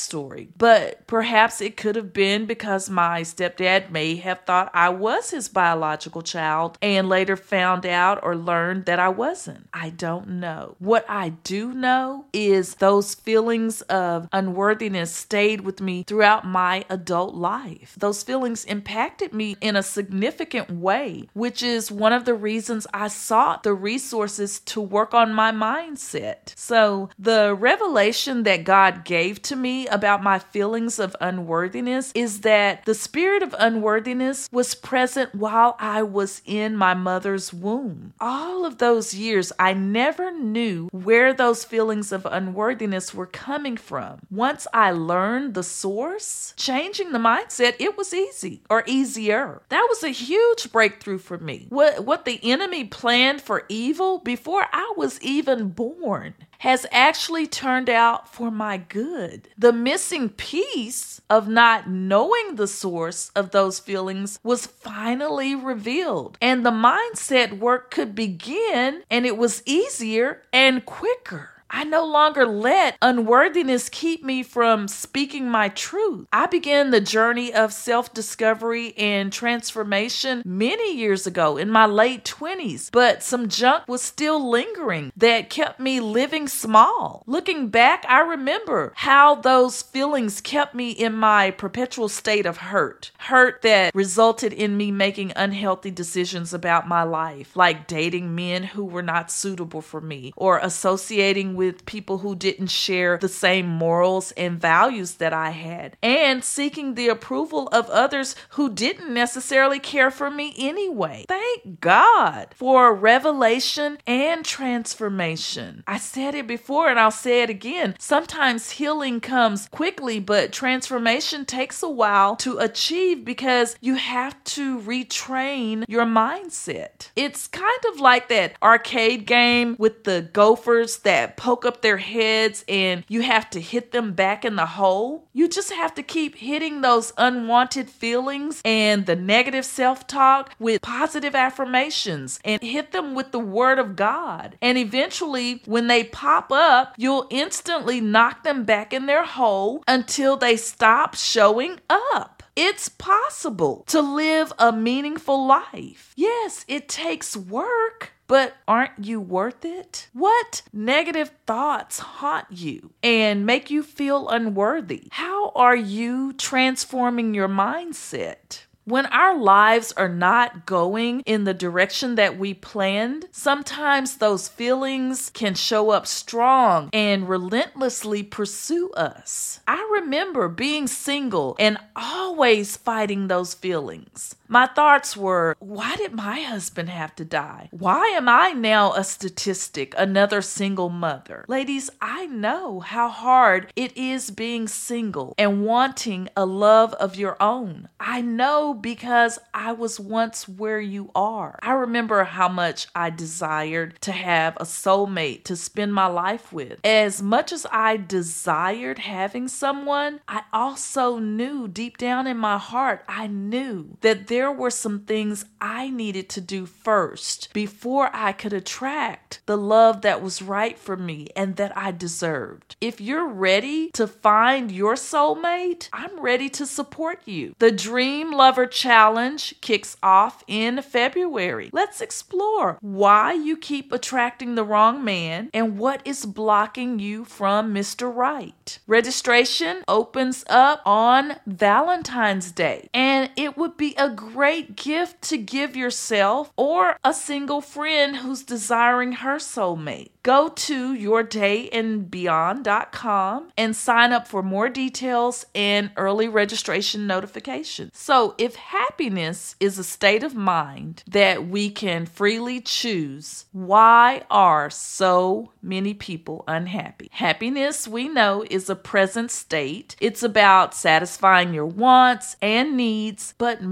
but 0.56 1.06
perhaps 1.06 1.60
it 1.60 1.76
could 1.76 1.96
have 1.96 2.12
been 2.12 2.46
because 2.46 2.88
my 2.88 3.22
stepdad 3.22 3.90
may 3.90 4.16
have 4.16 4.40
thought 4.44 4.70
I 4.74 4.88
was 4.88 5.30
his 5.30 5.48
biological 5.48 6.22
child 6.22 6.78
and 6.80 7.08
later 7.08 7.36
found 7.36 7.86
out 7.86 8.20
or 8.22 8.36
learned 8.36 8.86
that 8.86 8.98
I 8.98 9.08
wasn't. 9.08 9.68
I 9.72 9.90
don't 9.90 10.28
know. 10.28 10.76
What 10.78 11.04
I 11.08 11.30
do 11.30 11.72
know 11.72 12.26
is 12.32 12.76
those 12.76 13.14
feelings 13.14 13.82
of 13.82 14.28
unworthiness 14.32 15.14
stayed 15.14 15.62
with 15.62 15.80
me 15.80 16.04
throughout 16.04 16.46
my 16.46 16.84
adult 16.88 17.34
life. 17.34 17.94
Those 17.98 18.22
feelings 18.22 18.64
impacted 18.64 19.32
me 19.32 19.56
in 19.60 19.76
a 19.76 19.82
significant 19.82 20.70
way, 20.70 21.28
which 21.32 21.62
is 21.62 21.90
one 21.90 22.12
of 22.12 22.24
the 22.24 22.34
reasons 22.34 22.86
I 22.92 23.08
sought 23.08 23.62
the 23.62 23.74
resources 23.74 24.60
to 24.60 24.80
work 24.80 25.14
on 25.14 25.34
my 25.34 25.52
mindset. 25.52 26.52
So, 26.56 27.10
the 27.18 27.54
revelation 27.54 28.42
that 28.44 28.64
God 28.64 29.04
gave 29.04 29.42
to 29.42 29.56
me 29.56 29.73
about 29.90 30.22
my 30.22 30.38
feelings 30.38 30.98
of 30.98 31.16
unworthiness 31.20 32.12
is 32.14 32.40
that 32.40 32.84
the 32.84 32.94
spirit 32.94 33.42
of 33.42 33.54
unworthiness 33.58 34.48
was 34.52 34.74
present 34.74 35.34
while 35.34 35.76
I 35.78 36.02
was 36.02 36.42
in 36.44 36.76
my 36.76 36.94
mother's 36.94 37.52
womb. 37.52 38.14
All 38.20 38.64
of 38.64 38.78
those 38.78 39.14
years, 39.14 39.52
I 39.58 39.74
never 39.74 40.30
knew 40.30 40.88
where 40.92 41.32
those 41.32 41.64
feelings 41.64 42.12
of 42.12 42.26
unworthiness 42.26 43.12
were 43.12 43.26
coming 43.26 43.76
from. 43.76 44.20
Once 44.30 44.66
I 44.72 44.92
learned 44.92 45.54
the 45.54 45.62
source, 45.62 46.54
changing 46.56 47.12
the 47.12 47.18
mindset, 47.18 47.74
it 47.78 47.96
was 47.96 48.14
easy 48.14 48.62
or 48.70 48.84
easier. 48.86 49.62
That 49.68 49.86
was 49.88 50.02
a 50.02 50.08
huge 50.08 50.70
breakthrough 50.72 51.18
for 51.18 51.38
me. 51.38 51.66
What, 51.68 52.04
what 52.04 52.24
the 52.24 52.40
enemy 52.42 52.84
planned 52.84 53.42
for 53.42 53.64
evil 53.68 54.18
before 54.18 54.66
I 54.72 54.94
was 54.96 55.20
even 55.20 55.70
born 55.70 56.34
has 56.58 56.86
actually 56.90 57.46
turned 57.46 57.88
out 57.88 58.32
for 58.32 58.50
my 58.50 58.76
good. 58.76 59.48
The 59.56 59.72
missing 59.72 60.28
piece 60.28 61.20
of 61.30 61.48
not 61.48 61.88
knowing 61.88 62.56
the 62.56 62.68
source 62.68 63.30
of 63.34 63.50
those 63.50 63.78
feelings 63.78 64.38
was 64.42 64.66
finally 64.66 65.54
revealed, 65.54 66.38
and 66.40 66.64
the 66.64 66.70
mindset 66.70 67.58
work 67.58 67.90
could 67.90 68.14
begin, 68.14 69.02
and 69.10 69.26
it 69.26 69.36
was 69.36 69.62
easier 69.66 70.42
and 70.52 70.84
quicker. 70.84 71.53
I 71.70 71.82
no 71.84 72.04
longer 72.04 72.46
let 72.46 72.96
unworthiness 73.02 73.88
keep 73.88 74.22
me 74.22 74.42
from 74.42 74.86
speaking 74.86 75.48
my 75.50 75.70
truth. 75.70 76.26
I 76.32 76.46
began 76.46 76.90
the 76.90 77.00
journey 77.00 77.52
of 77.52 77.72
self 77.72 78.14
discovery 78.14 78.94
and 78.96 79.32
transformation 79.32 80.42
many 80.44 80.96
years 80.96 81.26
ago 81.26 81.56
in 81.56 81.70
my 81.70 81.86
late 81.86 82.24
20s, 82.24 82.90
but 82.92 83.22
some 83.22 83.48
junk 83.48 83.88
was 83.88 84.02
still 84.02 84.48
lingering 84.48 85.12
that 85.16 85.50
kept 85.50 85.80
me 85.80 85.98
living 86.00 86.46
small. 86.46 87.24
Looking 87.26 87.68
back, 87.68 88.04
I 88.08 88.20
remember 88.20 88.92
how 88.96 89.34
those 89.34 89.82
feelings 89.82 90.40
kept 90.40 90.74
me 90.74 90.90
in 90.92 91.14
my 91.14 91.50
perpetual 91.50 92.08
state 92.08 92.46
of 92.46 92.58
hurt. 92.58 93.10
Hurt 93.18 93.62
that 93.62 93.94
resulted 93.94 94.52
in 94.52 94.76
me 94.76 94.92
making 94.92 95.32
unhealthy 95.34 95.90
decisions 95.90 96.54
about 96.54 96.86
my 96.86 97.02
life, 97.02 97.56
like 97.56 97.88
dating 97.88 98.34
men 98.34 98.62
who 98.62 98.84
were 98.84 99.02
not 99.02 99.30
suitable 99.30 99.82
for 99.82 100.00
me 100.00 100.32
or 100.36 100.58
associating 100.58 101.56
with 101.56 101.63
with 101.64 101.86
people 101.86 102.18
who 102.18 102.34
didn't 102.34 102.68
share 102.68 103.18
the 103.18 103.28
same 103.28 103.66
morals 103.66 104.32
and 104.32 104.60
values 104.60 105.14
that 105.14 105.32
I 105.32 105.50
had, 105.50 105.96
and 106.02 106.44
seeking 106.44 106.94
the 106.94 107.08
approval 107.08 107.68
of 107.68 107.88
others 107.90 108.36
who 108.50 108.68
didn't 108.70 109.12
necessarily 109.12 109.78
care 109.78 110.10
for 110.10 110.30
me 110.30 110.54
anyway. 110.58 111.24
Thank 111.28 111.80
God 111.80 112.48
for 112.54 112.94
revelation 112.94 113.98
and 114.06 114.44
transformation. 114.44 115.82
I 115.86 115.98
said 115.98 116.34
it 116.34 116.46
before 116.46 116.88
and 116.88 117.00
I'll 117.00 117.10
say 117.10 117.42
it 117.42 117.50
again. 117.50 117.96
Sometimes 117.98 118.72
healing 118.72 119.20
comes 119.20 119.68
quickly, 119.68 120.20
but 120.20 120.52
transformation 120.52 121.44
takes 121.44 121.82
a 121.82 121.88
while 121.88 122.36
to 122.36 122.58
achieve 122.58 123.24
because 123.24 123.76
you 123.80 123.94
have 123.94 124.42
to 124.44 124.78
retrain 124.80 125.84
your 125.88 126.04
mindset. 126.04 127.08
It's 127.16 127.46
kind 127.46 127.84
of 127.92 128.00
like 128.00 128.28
that 128.28 128.54
arcade 128.62 129.26
game 129.26 129.76
with 129.78 130.04
the 130.04 130.28
gophers 130.32 130.98
that 130.98 131.36
poke 131.44 131.66
up 131.66 131.82
their 131.82 131.98
heads 131.98 132.64
and 132.70 133.04
you 133.06 133.20
have 133.20 133.50
to 133.50 133.60
hit 133.60 133.92
them 133.92 134.14
back 134.14 134.46
in 134.46 134.56
the 134.56 134.64
hole. 134.64 135.28
You 135.34 135.46
just 135.46 135.70
have 135.70 135.94
to 135.96 136.02
keep 136.02 136.36
hitting 136.36 136.80
those 136.80 137.12
unwanted 137.18 137.90
feelings 137.90 138.62
and 138.64 139.04
the 139.04 139.14
negative 139.14 139.66
self 139.66 140.06
talk 140.06 140.54
with 140.58 140.80
positive 140.80 141.34
affirmations 141.34 142.40
and 142.46 142.62
hit 142.62 142.92
them 142.92 143.14
with 143.14 143.30
the 143.30 143.38
word 143.38 143.78
of 143.78 143.94
God. 143.94 144.56
And 144.62 144.78
eventually, 144.78 145.60
when 145.66 145.86
they 145.86 146.04
pop 146.04 146.50
up, 146.50 146.94
you'll 146.96 147.26
instantly 147.28 148.00
knock 148.00 148.42
them 148.42 148.64
back 148.64 148.94
in 148.94 149.04
their 149.04 149.26
hole 149.26 149.84
until 149.86 150.38
they 150.38 150.56
stop 150.56 151.14
showing 151.14 151.78
up. 151.90 152.42
It's 152.56 152.88
possible 152.88 153.84
to 153.88 154.00
live 154.00 154.50
a 154.58 154.72
meaningful 154.72 155.46
life. 155.46 156.14
Yes, 156.16 156.64
it 156.68 156.88
takes 156.88 157.36
work 157.36 158.13
But 158.26 158.54
aren't 158.66 159.04
you 159.04 159.20
worth 159.20 159.64
it? 159.64 160.08
What 160.12 160.62
negative 160.72 161.30
thoughts 161.46 161.98
haunt 161.98 162.46
you 162.50 162.90
and 163.02 163.44
make 163.44 163.70
you 163.70 163.82
feel 163.82 164.28
unworthy? 164.28 165.08
How 165.10 165.50
are 165.50 165.76
you 165.76 166.32
transforming 166.32 167.34
your 167.34 167.48
mindset? 167.48 168.60
When 168.86 169.06
our 169.06 169.34
lives 169.34 169.92
are 169.92 170.10
not 170.10 170.66
going 170.66 171.22
in 171.24 171.44
the 171.44 171.54
direction 171.54 172.16
that 172.16 172.36
we 172.36 172.52
planned, 172.52 173.24
sometimes 173.30 174.18
those 174.18 174.48
feelings 174.48 175.30
can 175.30 175.54
show 175.54 175.88
up 175.88 176.06
strong 176.06 176.90
and 176.92 177.26
relentlessly 177.26 178.22
pursue 178.22 178.90
us. 178.90 179.60
I 179.66 179.88
remember 180.00 180.50
being 180.50 180.86
single 180.86 181.56
and 181.58 181.78
always 181.96 182.76
fighting 182.76 183.28
those 183.28 183.54
feelings. 183.54 184.34
My 184.46 184.66
thoughts 184.66 185.16
were, 185.16 185.56
why 185.58 185.96
did 185.96 186.12
my 186.12 186.40
husband 186.40 186.90
have 186.90 187.14
to 187.16 187.24
die? 187.24 187.68
Why 187.72 188.08
am 188.08 188.28
I 188.28 188.52
now 188.52 188.92
a 188.92 189.02
statistic, 189.02 189.94
another 189.96 190.42
single 190.42 190.90
mother? 190.90 191.44
Ladies, 191.48 191.88
I 192.00 192.26
know 192.26 192.80
how 192.80 193.08
hard 193.08 193.72
it 193.74 193.96
is 193.96 194.30
being 194.30 194.68
single 194.68 195.34
and 195.38 195.64
wanting 195.64 196.28
a 196.36 196.44
love 196.44 196.92
of 196.94 197.16
your 197.16 197.42
own. 197.42 197.88
I 197.98 198.20
know 198.20 198.74
because 198.74 199.38
I 199.54 199.72
was 199.72 199.98
once 199.98 200.46
where 200.46 200.80
you 200.80 201.10
are. 201.14 201.58
I 201.62 201.72
remember 201.72 202.24
how 202.24 202.48
much 202.48 202.86
I 202.94 203.10
desired 203.10 204.00
to 204.02 204.12
have 204.12 204.56
a 204.56 204.64
soulmate 204.64 205.44
to 205.44 205.56
spend 205.56 205.94
my 205.94 206.06
life 206.06 206.52
with. 206.52 206.80
As 206.84 207.22
much 207.22 207.50
as 207.50 207.66
I 207.72 207.96
desired 207.96 208.98
having 208.98 209.48
someone, 209.48 210.20
I 210.28 210.42
also 210.52 211.18
knew 211.18 211.66
deep 211.66 211.96
down 211.96 212.26
in 212.26 212.36
my 212.36 212.58
heart, 212.58 213.04
I 213.08 213.26
knew 213.26 213.96
that 214.02 214.26
there 214.26 214.43
were 214.52 214.70
some 214.70 215.00
things 215.00 215.44
I 215.60 215.90
needed 215.90 216.28
to 216.30 216.40
do 216.40 216.66
first 216.66 217.52
before 217.52 218.10
I 218.12 218.32
could 218.32 218.52
attract 218.52 219.40
the 219.46 219.56
love 219.56 220.02
that 220.02 220.22
was 220.22 220.42
right 220.42 220.78
for 220.78 220.96
me 220.96 221.28
and 221.36 221.56
that 221.56 221.76
I 221.76 221.90
deserved. 221.90 222.76
If 222.80 223.00
you're 223.00 223.28
ready 223.28 223.90
to 223.92 224.06
find 224.06 224.70
your 224.70 224.94
soulmate, 224.94 225.88
I'm 225.92 226.20
ready 226.20 226.48
to 226.50 226.66
support 226.66 227.20
you. 227.26 227.54
The 227.58 227.72
Dream 227.72 228.32
Lover 228.32 228.66
Challenge 228.66 229.54
kicks 229.60 229.96
off 230.02 230.42
in 230.46 230.82
February. 230.82 231.70
Let's 231.72 232.00
explore 232.00 232.78
why 232.80 233.32
you 233.32 233.56
keep 233.56 233.92
attracting 233.92 234.54
the 234.54 234.64
wrong 234.64 235.04
man 235.04 235.50
and 235.52 235.78
what 235.78 236.02
is 236.04 236.26
blocking 236.26 236.98
you 236.98 237.24
from 237.24 237.74
Mr. 237.74 238.14
Right. 238.14 238.78
Registration 238.86 239.82
opens 239.88 240.44
up 240.48 240.82
on 240.84 241.36
Valentine's 241.46 242.50
Day, 242.50 242.88
and 242.92 243.30
it 243.36 243.56
would 243.56 243.76
be 243.76 243.94
a 243.96 244.10
great 244.32 244.76
gift 244.76 245.22
to 245.22 245.36
give 245.36 245.76
yourself 245.76 246.52
or 246.56 246.96
a 247.04 247.12
single 247.12 247.60
friend 247.60 248.16
who's 248.16 248.42
desiring 248.42 249.12
her 249.12 249.36
soulmate. 249.36 250.10
Go 250.24 250.48
to 250.48 250.92
yourdayandbeyond.com 250.94 253.52
and 253.58 253.76
sign 253.76 254.12
up 254.12 254.26
for 254.26 254.42
more 254.42 254.70
details 254.70 255.44
and 255.54 255.90
early 255.98 256.28
registration 256.28 257.06
notifications. 257.06 257.90
So, 257.94 258.34
if 258.38 258.54
happiness 258.54 259.54
is 259.60 259.78
a 259.78 259.84
state 259.84 260.22
of 260.22 260.34
mind 260.34 261.02
that 261.06 261.46
we 261.46 261.68
can 261.68 262.06
freely 262.06 262.62
choose, 262.62 263.44
why 263.52 264.22
are 264.30 264.70
so 264.70 265.52
many 265.60 265.92
people 265.92 266.42
unhappy? 266.48 267.10
Happiness, 267.12 267.86
we 267.86 268.08
know, 268.08 268.46
is 268.48 268.70
a 268.70 268.76
present 268.76 269.30
state. 269.30 269.94
It's 270.00 270.22
about 270.22 270.74
satisfying 270.74 271.52
your 271.52 271.66
wants 271.66 272.36
and 272.40 272.78
needs, 272.78 273.34
but 273.36 273.62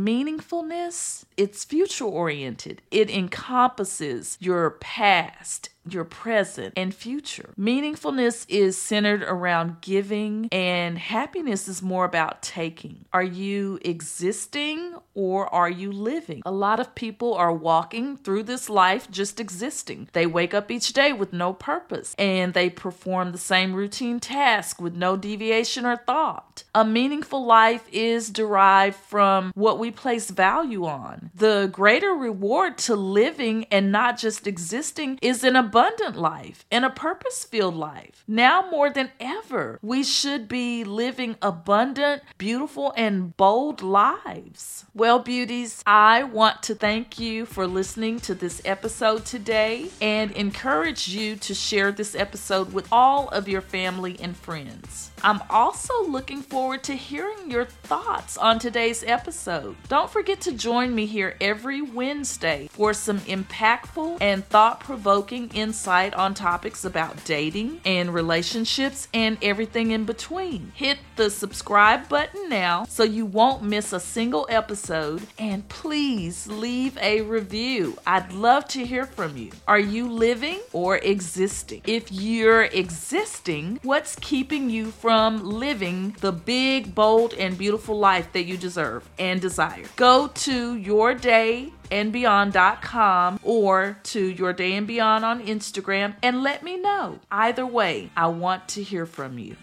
meaningfulness, 0.43 1.25
it's 1.37 1.65
future 1.65 2.05
oriented. 2.05 2.83
It 2.91 3.11
encompasses 3.11 4.37
your 4.41 4.71
past 4.71 5.71
your 5.89 6.05
present 6.05 6.75
and 6.77 6.95
future. 6.95 7.51
Meaningfulness 7.59 8.47
is 8.49 8.77
centered 8.77 9.23
around 9.23 9.81
giving, 9.81 10.49
and 10.53 10.99
happiness 10.99 11.69
is 11.69 11.83
more 11.83 12.05
about 12.05 12.43
taking. 12.43 13.05
Are 13.13 13.23
you 13.23 13.79
existing 13.85 14.95
or 15.15 15.53
are 15.53 15.71
you 15.71 15.91
living? 15.91 16.43
A 16.47 16.53
lot 16.53 16.81
of 16.81 16.95
people 16.95 17.35
are 17.35 17.53
walking 17.53 18.17
through 18.17 18.45
this 18.45 18.69
life 18.69 19.11
just 19.11 19.41
existing. 19.41 20.09
They 20.13 20.27
wake 20.27 20.55
up 20.55 20.71
each 20.71 20.93
day 20.93 21.13
with 21.13 21.33
no 21.33 21.53
purpose 21.53 22.15
and 22.19 22.55
they 22.55 22.71
perform 22.71 23.33
the 23.33 23.39
same 23.39 23.75
routine 23.75 24.21
task 24.21 24.81
with 24.81 24.95
no 24.95 25.17
deviation 25.17 25.85
or 25.85 25.97
thought. 25.97 26.65
A 26.75 26.85
meaningful 26.85 27.45
life 27.45 27.87
is 27.93 28.31
derived 28.31 28.97
from 28.97 29.53
what 29.55 29.79
we 29.79 29.91
place 29.91 30.31
value 30.31 30.85
on. 30.87 31.22
The 31.35 31.69
greater 31.73 32.11
reward 32.13 32.79
to 32.79 32.97
living 32.97 33.67
and 33.71 33.93
not 33.93 34.19
just 34.19 34.47
existing 34.47 35.19
is 35.23 35.45
an 35.45 35.57
abundant 35.57 36.17
life 36.17 36.65
and 36.71 36.85
a 36.85 36.91
purpose 36.91 37.45
filled 37.45 37.77
life. 37.77 38.25
Now 38.27 38.69
more 38.71 38.91
than 38.91 39.11
ever, 39.21 39.79
we 39.83 40.03
should 40.03 40.49
be 40.49 40.85
living 40.85 41.37
abundant, 41.43 42.23
beautiful, 42.39 42.93
and 42.97 43.37
bold 43.37 43.83
lives. 43.83 44.85
Well, 44.95 45.19
beauties, 45.19 45.83
I 45.87 46.25
want 46.25 46.63
to 46.65 46.75
thank 46.75 47.19
you 47.19 47.47
for 47.47 47.67
listening 47.67 48.21
to 48.21 48.35
this 48.35 48.61
episode 48.65 49.25
today 49.25 49.91
and 50.01 50.31
encourage 50.33 51.09
you 51.09 51.37
to 51.37 51.55
share 51.55 51.93
this 51.93 52.15
episode 52.15 52.73
with 52.73 52.89
all 52.93 53.29
of 53.29 53.49
your 53.49 53.61
family 53.61 54.19
and 54.21 54.37
friends. 54.37 55.11
I'm 55.25 55.41
also 55.49 56.05
looking 56.09 56.43
forward 56.43 56.83
to 56.85 56.95
hearing 56.95 57.51
your 57.51 57.65
thoughts 57.65 58.37
on 58.37 58.59
today's 58.59 59.05
episode. 59.05 59.77
Don't 59.89 60.11
forget 60.11 60.41
to 60.43 60.53
join 60.53 60.95
me 60.95 61.07
here 61.13 61.37
every 61.41 61.83
Wednesday 61.83 62.69
for 62.73 62.93
some 62.93 63.21
impactful 63.21 64.19
and 64.21 64.45
thought 64.49 64.81
provoking 64.81 65.49
insight 65.51 66.15
on 66.15 66.33
topics 66.35 66.85
about 66.85 67.25
dating 67.25 67.81
and 67.85 68.13
relationships 68.13 69.09
and 69.13 69.37
everything 69.43 69.91
in 69.91 70.05
between. 70.05 70.73
Hit 70.75 70.99
the 71.17 71.29
subscribe 71.31 72.09
button 72.09 72.49
now 72.49 72.85
so 72.89 73.05
you 73.05 73.27
won't 73.27 73.63
miss 73.63 73.93
a 73.93 74.01
single 74.01 74.47
episode 74.49 75.23
and 75.39 75.69
please 75.69 76.47
leave 76.47 76.97
a 76.99 77.21
review. 77.21 77.99
I'd 78.07 78.33
love 78.33 78.67
to 78.69 78.85
hear 78.85 79.05
from 79.05 79.37
you. 79.37 79.51
Are 79.69 79.79
you 79.79 80.11
living 80.11 80.61
or 80.73 80.97
existing? 80.97 81.83
If 81.85 82.11
you're 82.11 82.65
existing, 82.65 83.81
what's 83.83 84.17
keeping 84.17 84.71
you 84.71 84.91
from 84.91 85.45
living 85.45 86.17
the 86.21 86.33
big, 86.33 86.95
bold, 86.95 87.35
and 87.35 87.59
beautiful 87.59 87.99
life 87.99 88.33
that 88.33 88.45
you 88.45 88.57
deserve 88.57 89.07
and 89.19 89.41
desire. 89.41 89.85
Go 89.97 90.29
to 90.29 90.75
yourdayandbeyond.com 91.03 93.41
or 93.43 93.99
to 94.05 94.21
Your 94.21 94.53
Day 94.53 94.75
and 94.75 94.87
Beyond 94.87 95.25
on 95.25 95.45
Instagram 95.45 96.15
and 96.23 96.43
let 96.43 96.63
me 96.63 96.77
know. 96.77 97.19
Either 97.31 97.67
way, 97.67 98.11
I 98.17 98.29
want 98.29 98.69
to 98.69 98.83
hear 98.83 99.07
from 99.07 99.39
you. 99.39 99.57